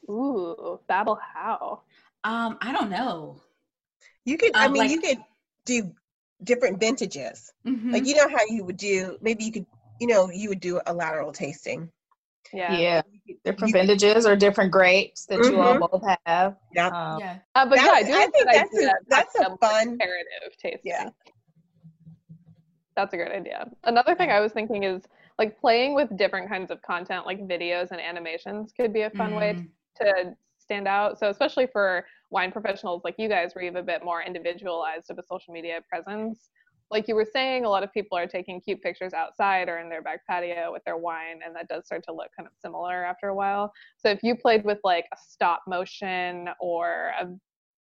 [0.10, 1.82] ooh battle how
[2.26, 3.42] Um, I don't know.
[4.26, 4.56] You could.
[4.56, 5.24] I Um, mean, like- you could
[5.66, 5.94] do
[6.44, 7.52] different vintages.
[7.66, 7.92] Mhm.
[7.92, 9.18] Like you know how you would do.
[9.22, 9.66] Maybe you could.
[10.00, 11.92] You know, you would do a lateral tasting.
[12.52, 13.02] Yeah, Yeah.
[13.46, 16.58] Different You- vintages or different grapes that you all both have.
[16.76, 16.88] Yeah.
[16.88, 17.38] Um, yeah.
[17.56, 19.58] Uh, but yeah, I That's- do I think that that's a- idea that's a having
[19.60, 20.80] fun- comparative tasting.
[20.84, 21.10] Yeah.
[22.96, 23.70] That's a great idea.
[23.86, 25.04] Another thing I was thinking is
[25.40, 29.36] like playing with different kinds of content, like videos and animations, could be a fun
[29.36, 29.70] way Mhm.
[30.02, 31.18] to stand out.
[31.18, 35.10] So especially for wine professionals like you guys, where you have a bit more individualized
[35.10, 36.52] of a social media presence.
[36.92, 39.90] Like you were saying, a lot of people are taking cute pictures outside or in
[39.90, 43.04] their back patio with their wine, and that does start to look kind of similar
[43.04, 43.74] after a while.
[43.98, 47.28] So if you played with like a stop motion or a,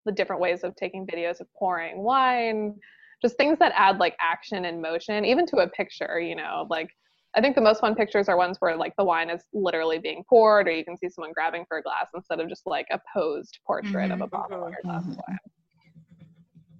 [0.06, 2.76] the different ways of taking videos of pouring wine,
[3.22, 6.90] just things that add like action and motion, even to a picture, you know, like
[7.36, 10.24] I think the most fun pictures are ones where like the wine is literally being
[10.30, 13.00] poured, or you can see someone grabbing for a glass instead of just like a
[13.14, 14.32] posed portrait of a Mhm.
[14.32, 15.12] bottle or glass Mhm.
[15.12, 15.40] of wine.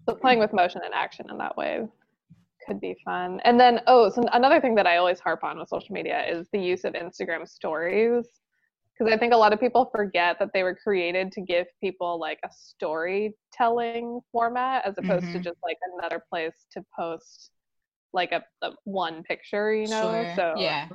[0.08, 1.88] So playing with motion and action in that way
[2.68, 3.40] could be fun.
[3.44, 6.48] And then oh, so another thing that I always harp on with social media is
[6.52, 8.26] the use of Instagram stories.
[8.98, 12.20] Because I think a lot of people forget that they were created to give people
[12.20, 15.44] like a storytelling format as opposed to Mhm.
[15.44, 17.52] just like another place to post
[18.14, 20.24] like a, a one picture, you know?
[20.24, 20.36] Sure.
[20.36, 20.88] So yeah.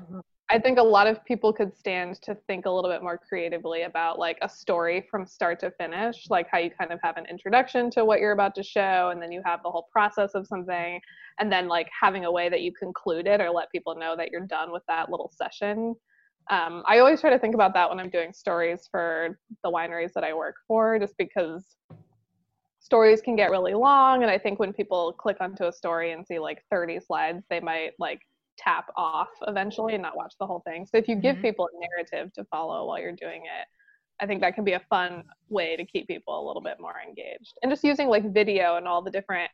[0.49, 3.83] I think a lot of people could stand to think a little bit more creatively
[3.83, 7.27] about like a story from start to finish, like how you kind of have an
[7.27, 10.47] introduction to what you're about to show, and then you have the whole process of
[10.47, 11.01] something,
[11.41, 14.31] and then like having a way that you conclude it or let people know that
[14.31, 15.97] you're done with that little session.
[16.49, 20.13] Um, I always try to think about that when I'm doing stories for the wineries
[20.13, 21.75] that I work for, just because
[22.79, 26.25] stories can get really long, and I think when people click onto a story and
[26.25, 28.21] see like 30 slides, they might like
[28.57, 30.87] tap off eventually and not watch the whole thing.
[30.87, 31.43] So if you give Mhm.
[31.43, 33.67] people a narrative to follow while you're doing it,
[34.21, 37.01] I think that can be a fun way to keep people a little bit more
[37.07, 37.59] engaged.
[37.63, 39.51] And just using like video and all the different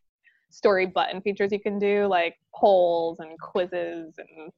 [0.50, 4.52] story button features you can do, like polls and quizzes and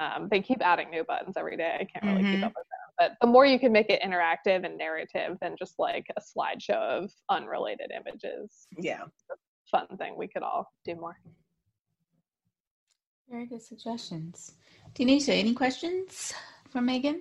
[0.00, 1.76] um, they keep adding new buttons every day.
[1.80, 2.44] I can't really keep Mhm.
[2.44, 2.92] up with them.
[2.98, 6.74] But the more you can make it interactive and narrative than just like a slideshow
[6.76, 9.06] of unrelated images, Yeah.
[9.70, 11.18] fun thing we could all do more.
[13.30, 14.52] Very good suggestions.
[14.94, 16.32] Tanisha, any questions
[16.70, 17.20] for Meaghan?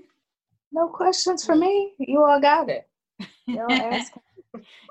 [0.72, 1.94] No questions for me.
[2.00, 2.88] You all got it.
[3.46, 4.14] Y'all ask.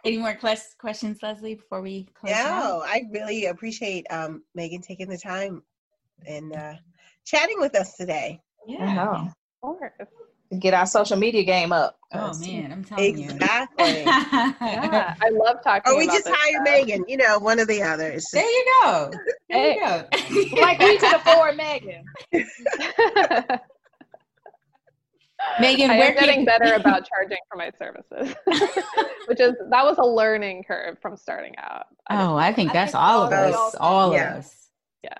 [0.05, 2.33] any more quest- questions, Leslie, before we close?
[2.33, 2.83] No, out?
[2.87, 5.63] I really appreciate um, Meaghan taking the time
[6.27, 6.75] and uh,
[7.25, 8.41] chatting with us today.
[8.69, 9.29] I know.
[9.63, 9.93] Of course.
[10.59, 11.99] Get our social media game up.
[12.13, 13.31] Oh man, I'm telling you.
[13.31, 14.03] Exactly.
[14.07, 15.93] Yeah, I love talking.
[15.93, 16.69] or we about just this hire stuff.
[16.89, 18.25] Meaghan, you know, one of the others.
[18.33, 19.11] there you go.
[19.51, 20.61] There you go.
[20.61, 22.03] like we can afford Meaghan.
[25.61, 28.35] Meaghan, I where am getting can- better about charging for my services,
[29.27, 31.87] which is that was a learning curve from starting out.
[32.09, 33.75] I Oh, I think I that's think all of all- us.
[33.79, 34.33] All Yeah.
[34.33, 34.69] of us.
[35.03, 35.19] Yeah.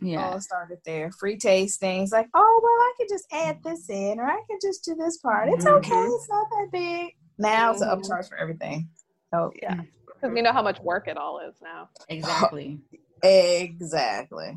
[0.00, 0.24] Yeah.
[0.24, 1.10] All started there.
[1.12, 2.12] Free tastings.
[2.12, 5.18] Like, oh well, I can just add this in, or I can just do this
[5.18, 5.48] part.
[5.48, 5.90] It's okay.
[5.90, 6.16] Mhm.
[6.16, 7.14] It's not that big.
[7.38, 8.02] Now it's an Mhm.
[8.02, 8.88] upcharge for everything.
[9.32, 9.80] Oh Yeah.
[10.06, 11.88] because we know how much work it all is now.
[12.08, 12.80] Exactly.
[13.22, 14.56] exactly.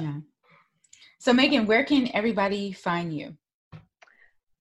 [0.00, 0.20] Yeah.
[1.18, 3.36] So Meaghan, where can everybody find you?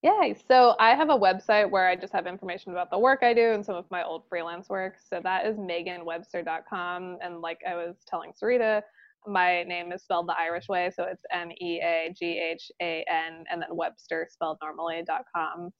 [0.03, 0.35] Yay.
[0.47, 3.51] So I have a website where I just have information about the work I do
[3.53, 4.95] and some of my old freelance work.
[5.07, 7.19] So that is meaghanwebster.com.
[7.21, 8.81] And like I was telling Sarita,
[9.27, 10.91] my name is spelled the Irish way.
[10.95, 15.71] So it's M E A G H A N and then Webster spelled normally.com.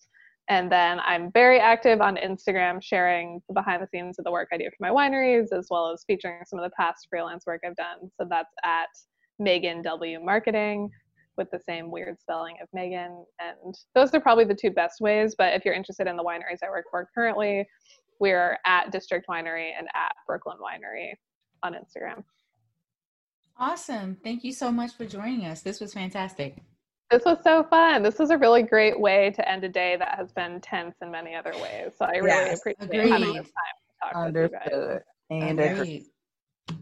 [0.49, 4.49] And then I'm very active on Instagram, sharing the behind the scenes of the work
[4.51, 7.61] I do for my wineries, as well as featuring some of the past freelance work
[7.65, 8.11] I've done.
[8.19, 8.89] So that's at
[9.41, 10.89] Meaghan W Marketing
[11.37, 13.23] with the same weird spelling of Meaghan.
[13.39, 15.35] And those are probably the two best ways.
[15.37, 17.65] But if you're interested in the wineries I work for currently,
[18.19, 21.13] we're at District Winery and at Brooklyn Winery
[21.63, 22.23] on Instagram.
[23.61, 24.17] Awesome.
[24.23, 25.61] Thank you so much for joining us.
[25.61, 26.57] This was fantastic.
[27.11, 28.01] This was so fun.
[28.01, 31.11] This was a really great way to end a day that has been tense in
[31.11, 31.91] many other ways.
[31.95, 34.67] So I really Yes, appreciate having this time to talk with you guys.
[34.73, 35.01] Understood.
[35.29, 36.05] And agreed.
[36.69, 36.81] Agreed.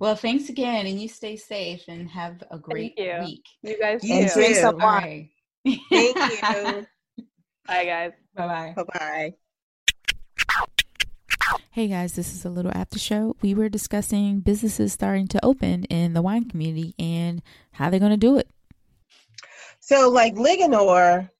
[0.00, 3.16] Well, thanks again, and you stay safe and have a great you.
[3.20, 3.44] week.
[3.62, 4.34] You guys You And too.
[4.40, 5.30] drink some All wine.
[5.66, 5.78] right.
[5.92, 6.86] Thank you.
[7.66, 8.12] Bye, guys.
[8.34, 8.72] Bye bye.
[8.74, 9.34] bye bye.
[11.70, 13.36] Hey guys, this is a little after show.
[13.42, 17.42] We were discussing businesses starting to open in the wine community and
[17.72, 18.48] how they're going to do it.
[19.80, 21.30] So, like Linganore,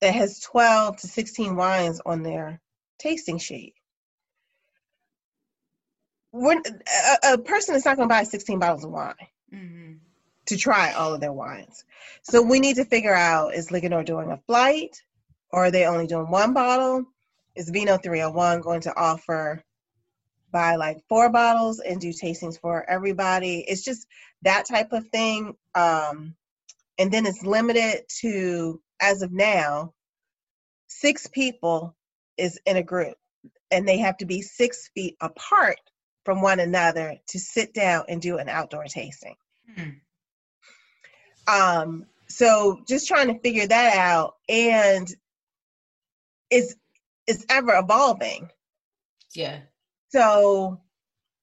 [0.00, 2.60] that has 12 to 16 wines on their
[2.98, 3.74] tasting sheet.
[6.30, 6.62] When
[7.24, 9.14] a, a person is not going to buy 16 bottles of wine
[9.50, 9.92] hmm
[10.46, 11.84] to try all of their wines.
[12.22, 15.02] So we need to figure out is Linganore doing a flight
[15.50, 17.04] or are they only doing one bottle?
[17.56, 19.62] Is Vino 301 going to offer
[20.52, 23.64] buy like four bottles and do tastings for everybody?
[23.66, 24.06] It's just
[24.42, 25.54] that type of thing.
[25.74, 26.34] Um,
[26.98, 29.92] and then it's limited to, as of now,
[30.88, 31.96] six people
[32.36, 33.16] is in a group
[33.70, 35.80] and they have to be six feet apart
[36.24, 39.36] from one another to sit down and do an outdoor tasting.
[39.76, 39.90] Hmm.
[41.48, 45.08] Um, so just trying to figure that out and
[46.50, 46.74] it's
[47.26, 48.50] it's ever evolving.
[49.34, 49.60] Yeah.
[50.08, 50.80] So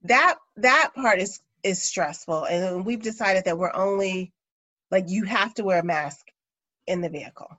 [0.04, 4.34] that that part is is stressful and we've decided that we're only
[4.92, 6.28] like you have to wear a mask
[6.88, 7.50] in the vehicle.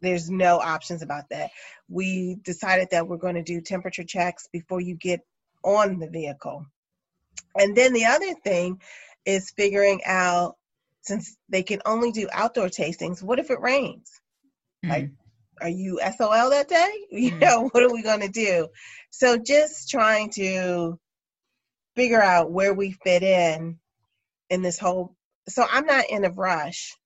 [0.00, 1.50] There's no options about that.
[1.88, 5.20] We decided that we're going to do temperature checks before you get
[5.62, 6.66] on the vehicle.
[7.56, 8.80] And then the other thing
[9.24, 10.56] is figuring out
[11.02, 14.10] since they can only do outdoor tastings, what if it rains?
[14.84, 14.90] Mm-hmm.
[14.90, 15.10] Like,
[15.60, 16.92] are you SOL that day?
[17.10, 17.40] You Mhm.
[17.40, 18.68] know, what are we going to do?
[19.10, 20.98] So just trying to
[21.96, 23.78] figure out where we fit in
[24.50, 25.16] in this whole.
[25.48, 26.96] So I'm not in a rush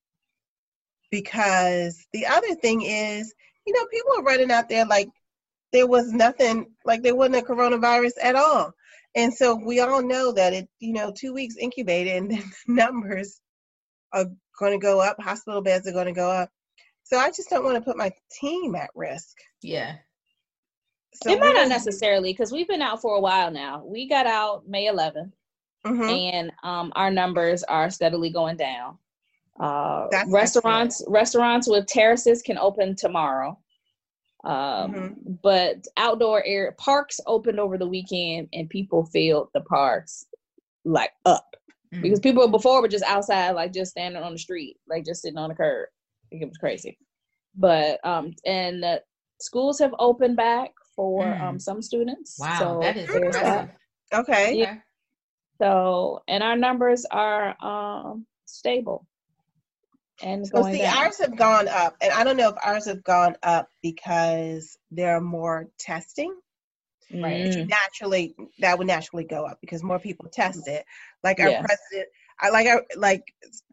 [1.10, 3.34] because the other thing is,
[3.66, 5.08] you know, people are running out there like
[5.72, 8.72] there was nothing, like there wasn't a coronavirus at all.
[9.14, 12.74] And so we all know that it, you know, two weeks incubated and then the
[12.74, 13.40] numbers
[14.12, 14.26] are
[14.58, 16.50] going to go up, hospital beds are going to go up.
[17.08, 19.38] So I just don't want to put my team at risk.
[19.62, 19.96] Yeah.
[21.14, 23.82] So it might not necessarily because we've been out for a while now.
[23.82, 25.32] We got out May 11th,
[25.86, 26.10] Mhm.
[26.34, 28.98] and um, our numbers are steadily going down.
[29.58, 33.58] Uh, That's restaurants, restaurants with terraces can open tomorrow.
[34.44, 35.40] Um, Mhm.
[35.42, 40.26] But outdoor air parks opened over the weekend, and people filled the parks
[40.84, 41.56] like up
[41.92, 42.02] Mhm.
[42.02, 45.38] because people before were just outside, like just standing on the street, like just sitting
[45.38, 45.88] on the curb.
[46.28, 46.98] I think it was crazy.
[47.56, 48.98] But um, and uh,
[49.40, 51.40] schools have opened back for Mm.
[51.42, 52.36] um some students.
[52.38, 53.76] Wow, so that is there's that.
[54.12, 54.56] Okay.
[54.58, 54.76] Yeah.
[55.60, 59.06] So and our numbers are um stable
[60.22, 60.96] and So going see, down.
[60.96, 65.16] ours have gone up, and I don't know if ours have gone up because there
[65.16, 66.34] are more testing.
[67.10, 67.42] Right.
[67.42, 67.68] Mm.
[67.68, 70.84] naturally that would naturally go up because more people test it.
[71.24, 71.62] Like our Yeah.
[71.62, 72.08] president,
[72.40, 73.22] I like our like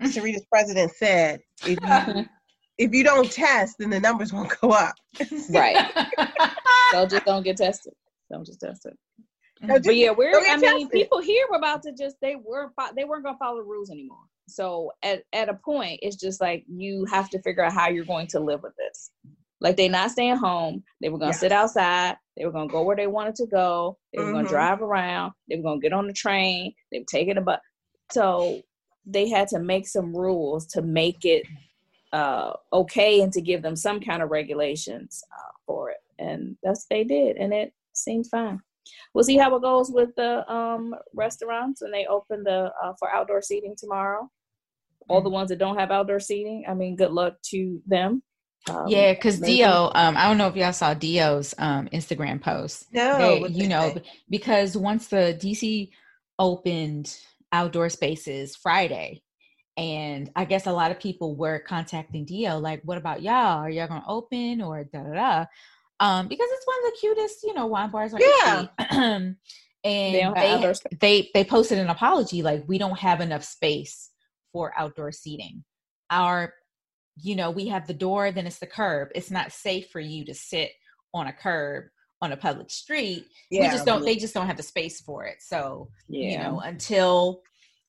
[0.03, 1.89] Sarita's president said, if you
[2.77, 4.95] if you don't test, then the numbers won't go up.
[5.49, 5.91] Right.
[6.91, 7.93] so just don't get tested.
[8.31, 8.97] Don't just test it.
[9.61, 10.31] So just- But yeah, we're.
[10.31, 10.91] don't get I mean, tested.
[10.91, 13.89] people here were about to just they weren't fo- they weren't gonna follow the rules
[13.89, 14.17] anymore.
[14.47, 18.05] So at at a point, it's just like you have to figure out how you're
[18.05, 19.11] going to live with this.
[19.61, 20.83] Like they're not staying home.
[21.01, 21.39] They were gonna Yes.
[21.39, 22.17] sit outside.
[22.35, 23.97] They were gonna go where they wanted to go.
[24.13, 24.33] They were Mhm.
[24.33, 25.31] gonna drive around.
[25.49, 26.73] They were gonna get on the train.
[26.91, 27.59] They were taking a bus.
[28.11, 28.61] So
[29.05, 31.45] they had to make some rules to make it
[32.15, 35.97] uh, okay and to give them some kind of regulations uh, for it.
[36.17, 38.61] And that's what they did, and it seemed fine.
[39.13, 43.11] We'll see how it goes with the um, restaurants when they open the uh, for
[43.11, 44.29] outdoor seating tomorrow.
[45.09, 48.23] All the ones that don't have outdoor seating, I mean, good luck to them.
[48.69, 52.85] Um, yeah, because Dio, um, I don't know if y'all saw Dio's um Instagram post.
[52.93, 54.03] No, They- you know, say.
[54.29, 55.89] because once the DC
[56.39, 57.15] opened
[57.51, 59.21] outdoor spaces Friday,
[59.77, 63.59] and I guess a lot of people were contacting Dio, like, what about y'all?
[63.59, 65.45] Are y'all gonna open or da da da?
[65.99, 68.67] Um, because it's one of the cutest, you know, wine bars on Yeah.
[68.89, 69.35] and
[69.83, 74.09] They they, they they posted an apology like we don't have enough space
[74.51, 75.63] for outdoor seating.
[76.09, 76.53] Our,
[77.17, 79.09] you know, we have the door, then it's the curb.
[79.15, 80.71] It's not safe for you to sit
[81.13, 81.85] on a curb
[82.21, 83.25] on a public street.
[83.51, 84.03] yeah, we just don't.
[84.03, 85.37] They just don't have the space for it.
[85.41, 86.29] So Yeah.
[86.31, 87.41] you know, until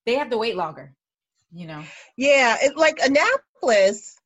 [0.05, 0.95] they have to wait longer.
[1.53, 1.83] You know.
[2.17, 4.17] Yeah, it, like Annapolis,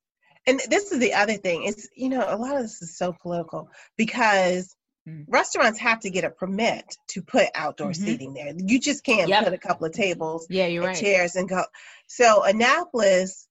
[0.47, 1.65] and this is the other thing.
[1.65, 4.75] It's you know a lot of this is so political because
[5.09, 5.25] Mm.
[5.29, 7.97] restaurants have to get a permit to put outdoor Mhm.
[7.97, 8.53] seating there.
[8.55, 9.45] You just can't Yep.
[9.45, 11.01] put a couple of tables Yeah, you're and right.
[11.01, 11.65] chairs and go.
[12.07, 13.49] So Annapolis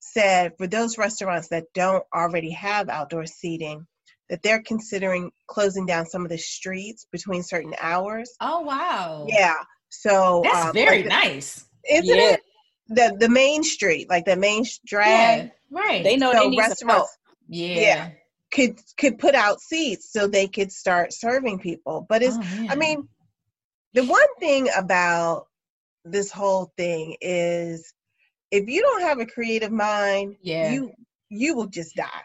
[0.00, 3.86] said for those restaurants that don't already have outdoor seating,
[4.28, 8.30] that they're considering closing down some of the streets between certain hours.
[8.38, 9.24] Oh wow.
[9.26, 9.54] Yeah.
[9.88, 11.64] So That's um, very like nice.
[11.90, 12.32] Isn't Yeah.
[12.34, 12.40] it
[12.90, 15.44] the the main street, like the main sh- drag?
[15.46, 15.50] Yeah.
[15.70, 16.04] Right.
[16.04, 17.00] They know so they need some help.
[17.02, 17.18] restaurants
[17.48, 17.74] yeah.
[17.80, 18.10] yeah.
[18.52, 22.04] could could put out seats so they could start serving people.
[22.08, 23.08] But it's Oh, I mean,
[23.94, 25.46] the one thing about
[26.04, 27.92] this whole thing is
[28.50, 30.72] if you don't have a creative mind, Yeah.
[30.72, 30.92] you
[31.28, 32.22] you will just die.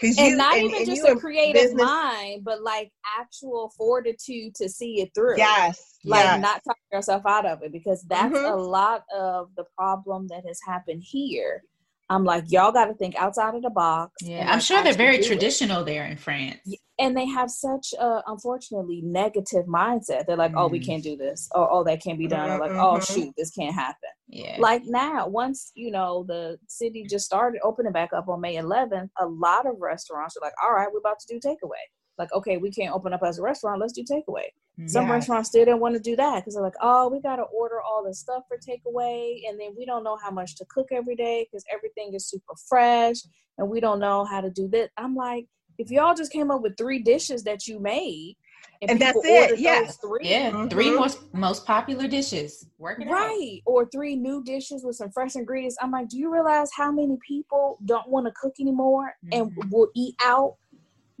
[0.00, 3.70] Cause and you not and- even and just a creative business- mind, but like actual
[3.76, 5.36] fortitude to see it through.
[5.36, 5.98] Yes.
[6.04, 6.40] like yes.
[6.40, 8.52] not talk yourself out of it because that's Mhm.
[8.52, 11.62] a lot of the problem that has happened here.
[12.10, 14.12] I'm like, y'all got to think outside of the box.
[14.20, 15.26] Yeah, I'm like, sure they're very do it.
[15.28, 16.58] traditional there in France.
[16.98, 20.26] and they have such a unfortunately negative mindset.
[20.26, 20.84] They're like, oh, we Mm.
[20.86, 23.14] can't do this, or oh, that can't be done, or like, oh, Mhm.
[23.14, 24.10] shoot, this can't happen.
[24.28, 24.56] Yeah.
[24.58, 29.08] Like now, once you know the city just started opening back up on May 11th,
[29.18, 31.84] a lot of restaurants are like, all right, we're about to do takeaway.
[32.20, 34.44] Like, okay, we can't open up as a restaurant, let's do takeaway.
[34.86, 37.42] Some restaurants still didn't want to do that because they're like, oh, we got to
[37.44, 40.88] order all the stuff for takeaway, and then we don't know how much to cook
[40.90, 43.16] every day because everything is super fresh,
[43.58, 44.90] and we don't know how to do that.
[44.96, 45.46] I'm like,
[45.78, 48.36] if y'all just came up with three dishes that you made,
[48.82, 49.86] And that's it, ordered yes.
[49.86, 50.98] those three, Yeah, three Mhm.
[50.98, 52.66] most most popular dishes.
[52.78, 53.12] Work it out.
[53.12, 55.76] right, or three new dishes with some fresh ingredients.
[55.80, 59.70] I'm like, do you realize how many people don't want to cook anymore and Mhm.
[59.70, 60.56] will eat out?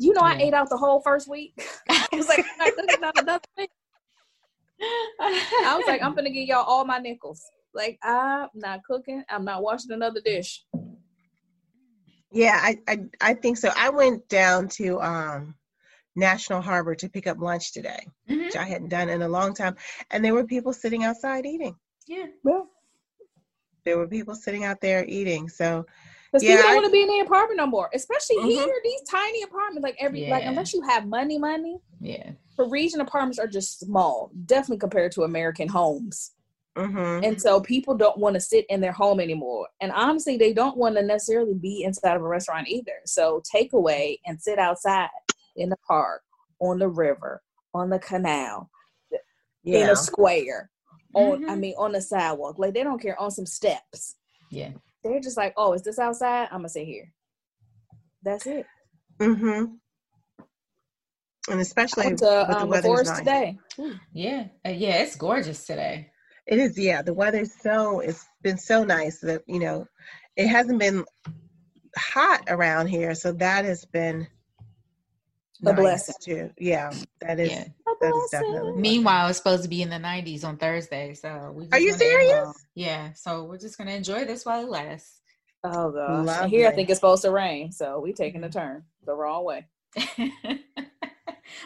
[0.00, 1.52] You know, I ate out the whole first week.
[1.90, 3.70] I was like, I'm not cooking out another week.
[5.20, 7.42] I was like, I'm gonna give y'all all my nickels.
[7.74, 9.22] Like, I'm not cooking.
[9.28, 10.64] I'm not washing another dish.
[12.32, 13.70] Yeah, I, I I think so.
[13.76, 15.54] I went down to um
[16.16, 18.46] National Harbor to pick up lunch today, Mhm.
[18.46, 19.76] which I hadn't done in a long time,
[20.10, 21.76] and there were people sitting outside eating.
[22.06, 22.26] Yeah.
[22.42, 22.70] Well,
[23.84, 25.48] There were people sitting out there eating.
[25.50, 25.84] So
[26.30, 28.50] because Yeah, people don't want to be in the apartment no more, especially Mhm.
[28.64, 28.80] here.
[28.84, 31.80] These tiny apartments, like every like, unless you have money, money.
[32.00, 32.32] Yeah.
[32.56, 36.32] Parisian apartments are just small, definitely compared to American homes.
[36.76, 37.24] mhm.
[37.26, 39.68] And so people don't want to sit in their home anymore.
[39.80, 43.00] And honestly, they don't want to necessarily be inside of a restaurant either.
[43.06, 45.08] So take away and sit outside
[45.56, 46.22] in the park,
[46.60, 47.42] on the river,
[47.74, 48.70] on the canal,
[49.64, 50.70] in a square,
[51.14, 51.58] on I Mhm.
[51.58, 52.58] mean on the sidewalk.
[52.58, 54.16] Like they don't care on some steps.
[54.50, 54.72] Yeah.
[55.02, 56.48] They're just like, oh, is this outside?
[56.50, 57.12] I'm gonna sit here.
[58.22, 58.66] That's it.
[59.18, 59.64] Mm-hmm.
[61.50, 63.18] And especially went with to the um, the forest nice.
[63.18, 63.58] today.
[64.12, 64.46] Yeah.
[64.66, 65.02] Uh, yeah.
[65.02, 66.10] It's gorgeous today.
[66.46, 67.02] It is, yeah.
[67.02, 69.86] The weather's so it's been so nice that you know
[70.36, 71.04] it hasn't been
[71.96, 74.26] hot around here, so that has been
[75.62, 76.14] A nice, blessing.
[76.22, 76.50] too.
[76.58, 77.64] Yeah, that is Yeah.
[78.00, 78.52] That is blessing.
[78.52, 78.80] definitely.
[78.80, 81.12] Meanwhile, it's supposed to be in the 90s on Thursday.
[81.14, 82.38] So we just Are you serious?
[82.38, 83.12] enjoy- Yeah.
[83.12, 85.20] So we're just gonna enjoy this while it lasts.
[85.62, 86.42] Oh gosh.
[86.42, 88.58] And here I think it's supposed to rain, so we taking a mm-hmm.
[88.58, 89.66] turn the wrong way.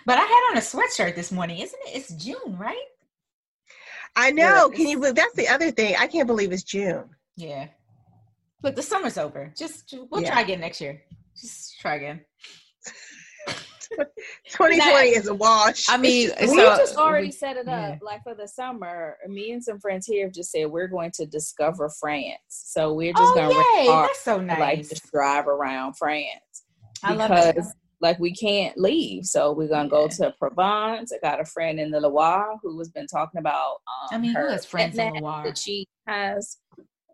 [0.06, 1.96] But I had on a sweatshirt this morning, isn't it?
[1.96, 2.86] It's June, right?
[4.16, 4.70] I know.
[4.70, 4.76] Yeah.
[4.76, 5.94] Can you believe that's the other thing?
[5.98, 7.10] I can't believe it's June.
[7.36, 7.68] Yeah.
[8.62, 9.52] Look, the summer's over.
[9.56, 10.30] Just we'll Yeah.
[10.32, 11.02] try again next year.
[11.36, 12.24] Just try again.
[13.96, 15.86] 2020 is a wash.
[15.88, 17.90] I mean, we so- just already we- set it yeah.
[17.90, 17.98] up.
[18.02, 21.26] Like for the summer, me and some friends here have just said we're going to
[21.26, 22.38] discover France.
[22.48, 25.46] So we're just Oh, gonna rent yay, a car that's so and, like just drive
[25.46, 26.28] around France
[27.02, 27.76] I love because it.
[28.00, 29.24] like we can't leave.
[29.26, 31.12] So we're gonna go to Provence.
[31.12, 34.34] I got a friend in the Loire who has been talking about um, I mean,
[34.34, 35.44] who has friends in pet Loire?
[35.44, 36.58] that she has,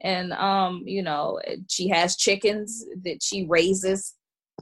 [0.03, 4.15] and um, you know, she has chickens that she raises.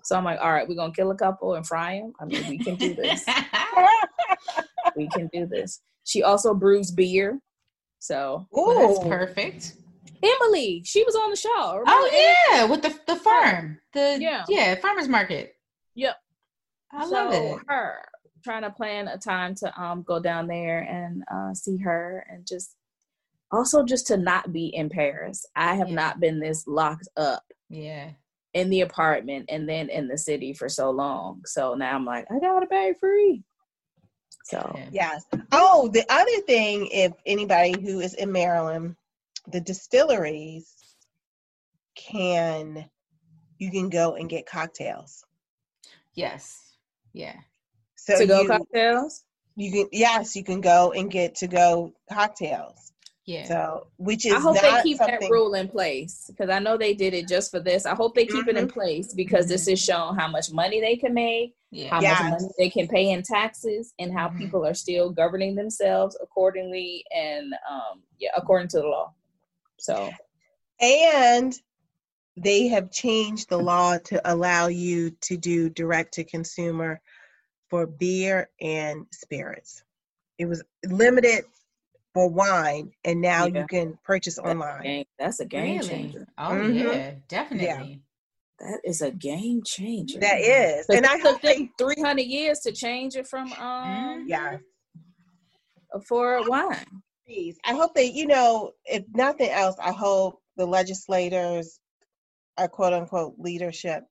[0.05, 2.13] So I'm like, all right, we're gonna kill a couple and fry them.
[2.21, 3.25] I mean, we can do this.
[4.97, 5.81] we can do this.
[6.05, 7.41] She also brews beer.
[7.99, 9.75] So Well, that's perfect.
[10.23, 11.73] Emily, she was on the show.
[11.77, 14.45] Remember Oh yeah, with the the farm, the Yeah.
[14.49, 15.55] yeah farmers market.
[15.95, 16.17] Yep.
[16.93, 17.59] I so love it.
[17.69, 18.05] her
[18.45, 22.47] trying to plan a time to um go down there and uh see her and
[22.47, 22.75] just
[23.51, 25.45] also just to not be in Paris.
[25.57, 25.95] I have Yeah.
[25.95, 28.11] not been this locked up Yeah,
[28.55, 31.43] in the apartment and then in the city for so long.
[31.45, 33.43] So now I'm like, I gotta pay free.
[34.45, 34.79] So.
[34.91, 35.25] Yes.
[35.53, 38.97] Oh, the other thing, if anybody who is in Maryland,
[39.53, 40.73] the distilleries
[41.95, 42.89] can,
[43.59, 45.25] you can go and get cocktails.
[46.15, 46.77] yes,
[47.13, 47.37] yeah.
[47.97, 49.25] So to go cocktails.
[49.57, 52.88] you can, yes, you can go and get to go cocktails.
[53.29, 53.45] Yeah.
[53.45, 55.21] So, which is I hope they keep something.
[55.21, 57.85] that rule in place because I know they did it just for this.
[57.85, 60.97] I hope they keep it in place because this is showing how much money they
[60.97, 61.91] can make, yeah.
[61.91, 62.23] how Yes.
[62.23, 64.39] much money they can pay in taxes, and how Mhm.
[64.39, 69.13] people are still governing themselves accordingly and um, yeah, according to the law.
[69.79, 70.11] So
[70.81, 71.53] And
[72.35, 77.03] they have changed the law to allow you to do direct to consumer
[77.69, 79.83] for beer and spirits.
[80.39, 81.45] It was limited
[82.19, 83.61] for wine, and now Yeah.
[83.61, 84.83] you can purchase that's a online.
[84.83, 85.89] game, that's a game Really?
[85.89, 86.27] changer.
[86.37, 86.75] Oh Mhm.
[86.97, 88.03] yeah, definitely.
[88.59, 90.19] That is a game changer.
[90.19, 93.29] That is, 'Cause and I it took hope they, them 300 years to change it
[93.29, 94.59] from um yeah,
[96.09, 97.03] for wine.
[97.25, 97.57] please.
[97.65, 101.79] I hope they, you know, if nothing else, I hope the legislators,
[102.57, 104.03] our quote unquote leadership,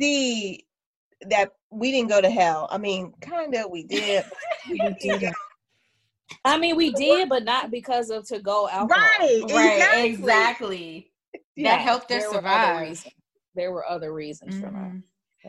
[0.00, 0.64] see
[1.28, 2.68] that we didn't go to hell.
[2.70, 4.24] I mean, kind of, we did.
[4.70, 5.30] we didn't go
[6.44, 9.02] I mean, we did, but not because of to go alcohol.
[9.18, 10.10] Right, Right, exactly.
[10.12, 11.12] exactly.
[11.56, 12.80] Yeah, that helped her there were other survive.
[12.88, 13.14] reasons.
[13.54, 14.72] There were other reasons for that.
[14.72, 15.02] Mhm.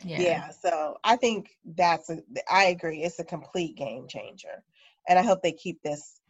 [0.06, 0.22] Yeah.
[0.22, 0.50] Yeah.
[0.52, 3.04] so I think that's a, I agree.
[3.04, 4.64] It's a complete game changer,
[5.08, 6.22] and I hope they keep this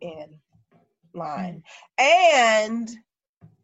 [0.00, 0.40] in
[1.14, 1.62] line.
[1.98, 2.88] And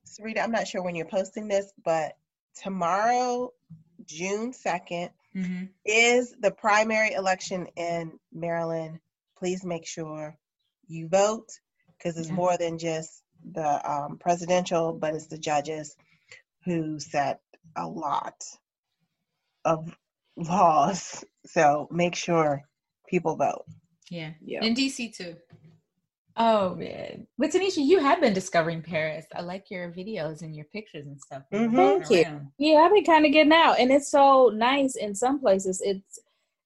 [0.06, 2.16] Sarita, I'm not sure when you're posting this, but
[2.54, 3.52] tomorrow,
[4.04, 5.70] June second, Mhm.
[5.84, 9.00] is the primary election in Maryland.
[9.42, 10.36] Please make sure
[10.86, 11.48] you vote
[11.98, 12.34] because it's Yeah.
[12.36, 15.96] more than just the um, presidential, but it's the judges
[16.64, 17.40] who set
[17.74, 18.40] a lot
[19.64, 19.96] of
[20.36, 21.24] laws.
[21.44, 22.62] So make sure
[23.08, 23.64] people vote.
[24.10, 24.30] Yeah.
[24.44, 24.62] Yeah.
[24.62, 25.34] In DC too.
[26.36, 27.26] Oh man.
[27.36, 29.26] But Tanisha, you have been discovering Paris.
[29.34, 31.42] I like your videos and your pictures and stuff.
[31.50, 31.76] when you're Mhm.
[31.98, 32.22] Thank you.
[32.22, 32.52] around.
[32.58, 35.80] Yeah, I've been kind of getting out, and it's so nice in some places.
[35.84, 36.20] It's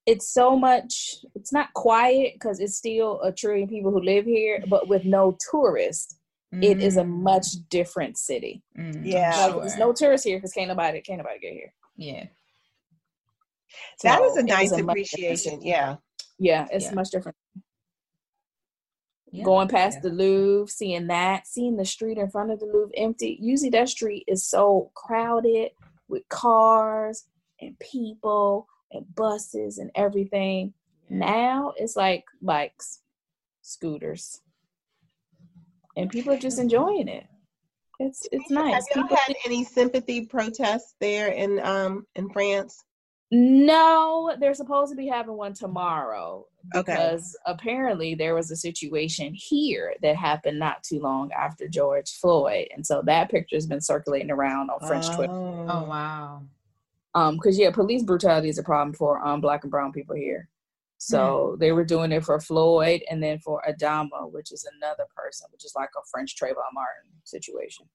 [0.07, 1.17] it's so much.
[1.35, 5.37] It's not quiet because it's still a trillion people who live here, but with no
[5.51, 6.17] tourists,
[6.53, 8.63] it is a Mm, much different city.
[8.79, 9.37] mm, I'm Yeah.
[9.37, 9.61] Like, sure.
[9.63, 11.75] there's no tourists here because can't nobody can't nobody get here.
[11.97, 12.27] Yeah.
[14.05, 15.61] That So is a nice much different appreciation.
[15.63, 15.97] Yeah.
[16.39, 16.95] Yeah, it's Yeah.
[16.95, 17.37] much different.
[19.33, 19.43] Yeah.
[19.45, 20.01] Going past Yeah.
[20.03, 23.37] the Louvre, seeing that, seeing the street in front of the Louvre empty.
[23.41, 25.73] Usually that street is so crowded
[26.09, 27.27] with cars
[27.61, 30.73] and people and buses and everything.
[31.09, 33.01] Now it's like bikes,
[33.63, 34.41] scooters,
[35.97, 37.27] and people are just enjoying it.
[37.99, 38.75] It's it's nice.
[38.75, 42.85] Have y'all People had any sympathy protests there in um in France?
[43.33, 46.93] No, they're supposed to be having one tomorrow Okay.
[46.93, 52.69] because apparently there was a situation here that happened not too long after George Floyd,
[52.75, 55.33] and so that picture has been circulating around on French Twitter.
[55.33, 56.43] Oh wow.
[57.17, 60.49] Um, because yeah, police brutality is a problem for um black and brown people here.
[60.99, 65.47] So they were doing it for Floyd and then for Adama, which is another person,
[65.53, 67.87] which is like a French Trayvon Martin situation.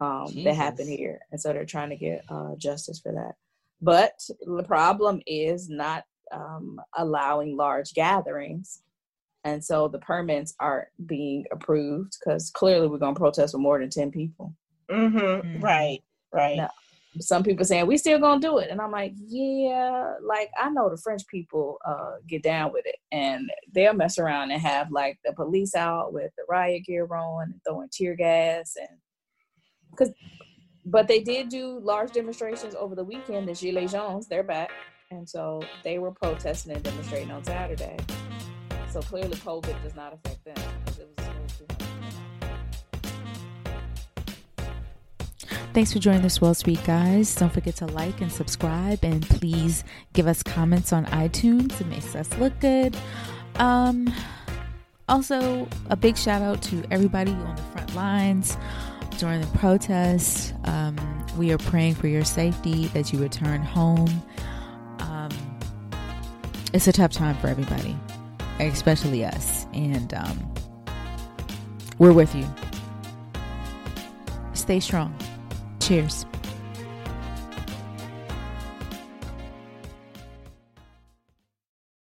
[0.00, 3.34] Um, that happened here, and so they're trying to get uh, justice for that.
[3.80, 4.14] But
[4.44, 8.82] the problem is not um, allowing large gatherings,
[9.44, 13.78] and so the permits aren't being approved because clearly we're going to protest with more
[13.78, 14.52] than ten people.
[14.90, 15.18] Mm-hmm.
[15.58, 15.62] Mhm.
[15.62, 16.02] Right.
[16.32, 16.56] Right.
[16.56, 16.68] No.
[17.20, 20.88] Some people saying we still gonna do it, and I'm like, yeah, like I know
[20.90, 25.18] the French people uh, get down with it, and they'll mess around and have like
[25.24, 28.98] the police out with the riot gear on and throwing tear gas and
[29.90, 30.10] because.
[30.86, 33.48] But they did do large demonstrations over the weekend.
[33.48, 34.70] The Gilets Jaunes, they're back,
[35.10, 37.96] and so they were protesting and demonstrating on Saturday.
[38.90, 40.56] So clearly, COVID does not affect them
[45.74, 47.34] Thanks for joining the Swirl Suite, guys.
[47.34, 49.82] Don't forget to like and subscribe, and please
[50.12, 51.80] give us comments on iTunes.
[51.80, 52.96] It makes us look good.
[53.56, 54.14] Um,
[55.08, 58.56] also, a big shout out to everybody on the front lines
[59.18, 60.52] during the protests.
[60.62, 60.96] Um,
[61.36, 64.22] we are praying for your safety, that you return home.
[65.00, 65.30] Um,
[66.72, 67.96] it's a tough time for everybody,
[68.60, 70.54] especially us, and um,
[71.98, 72.46] we're with you.
[74.52, 75.12] Stay strong.
[75.84, 76.24] Cheers.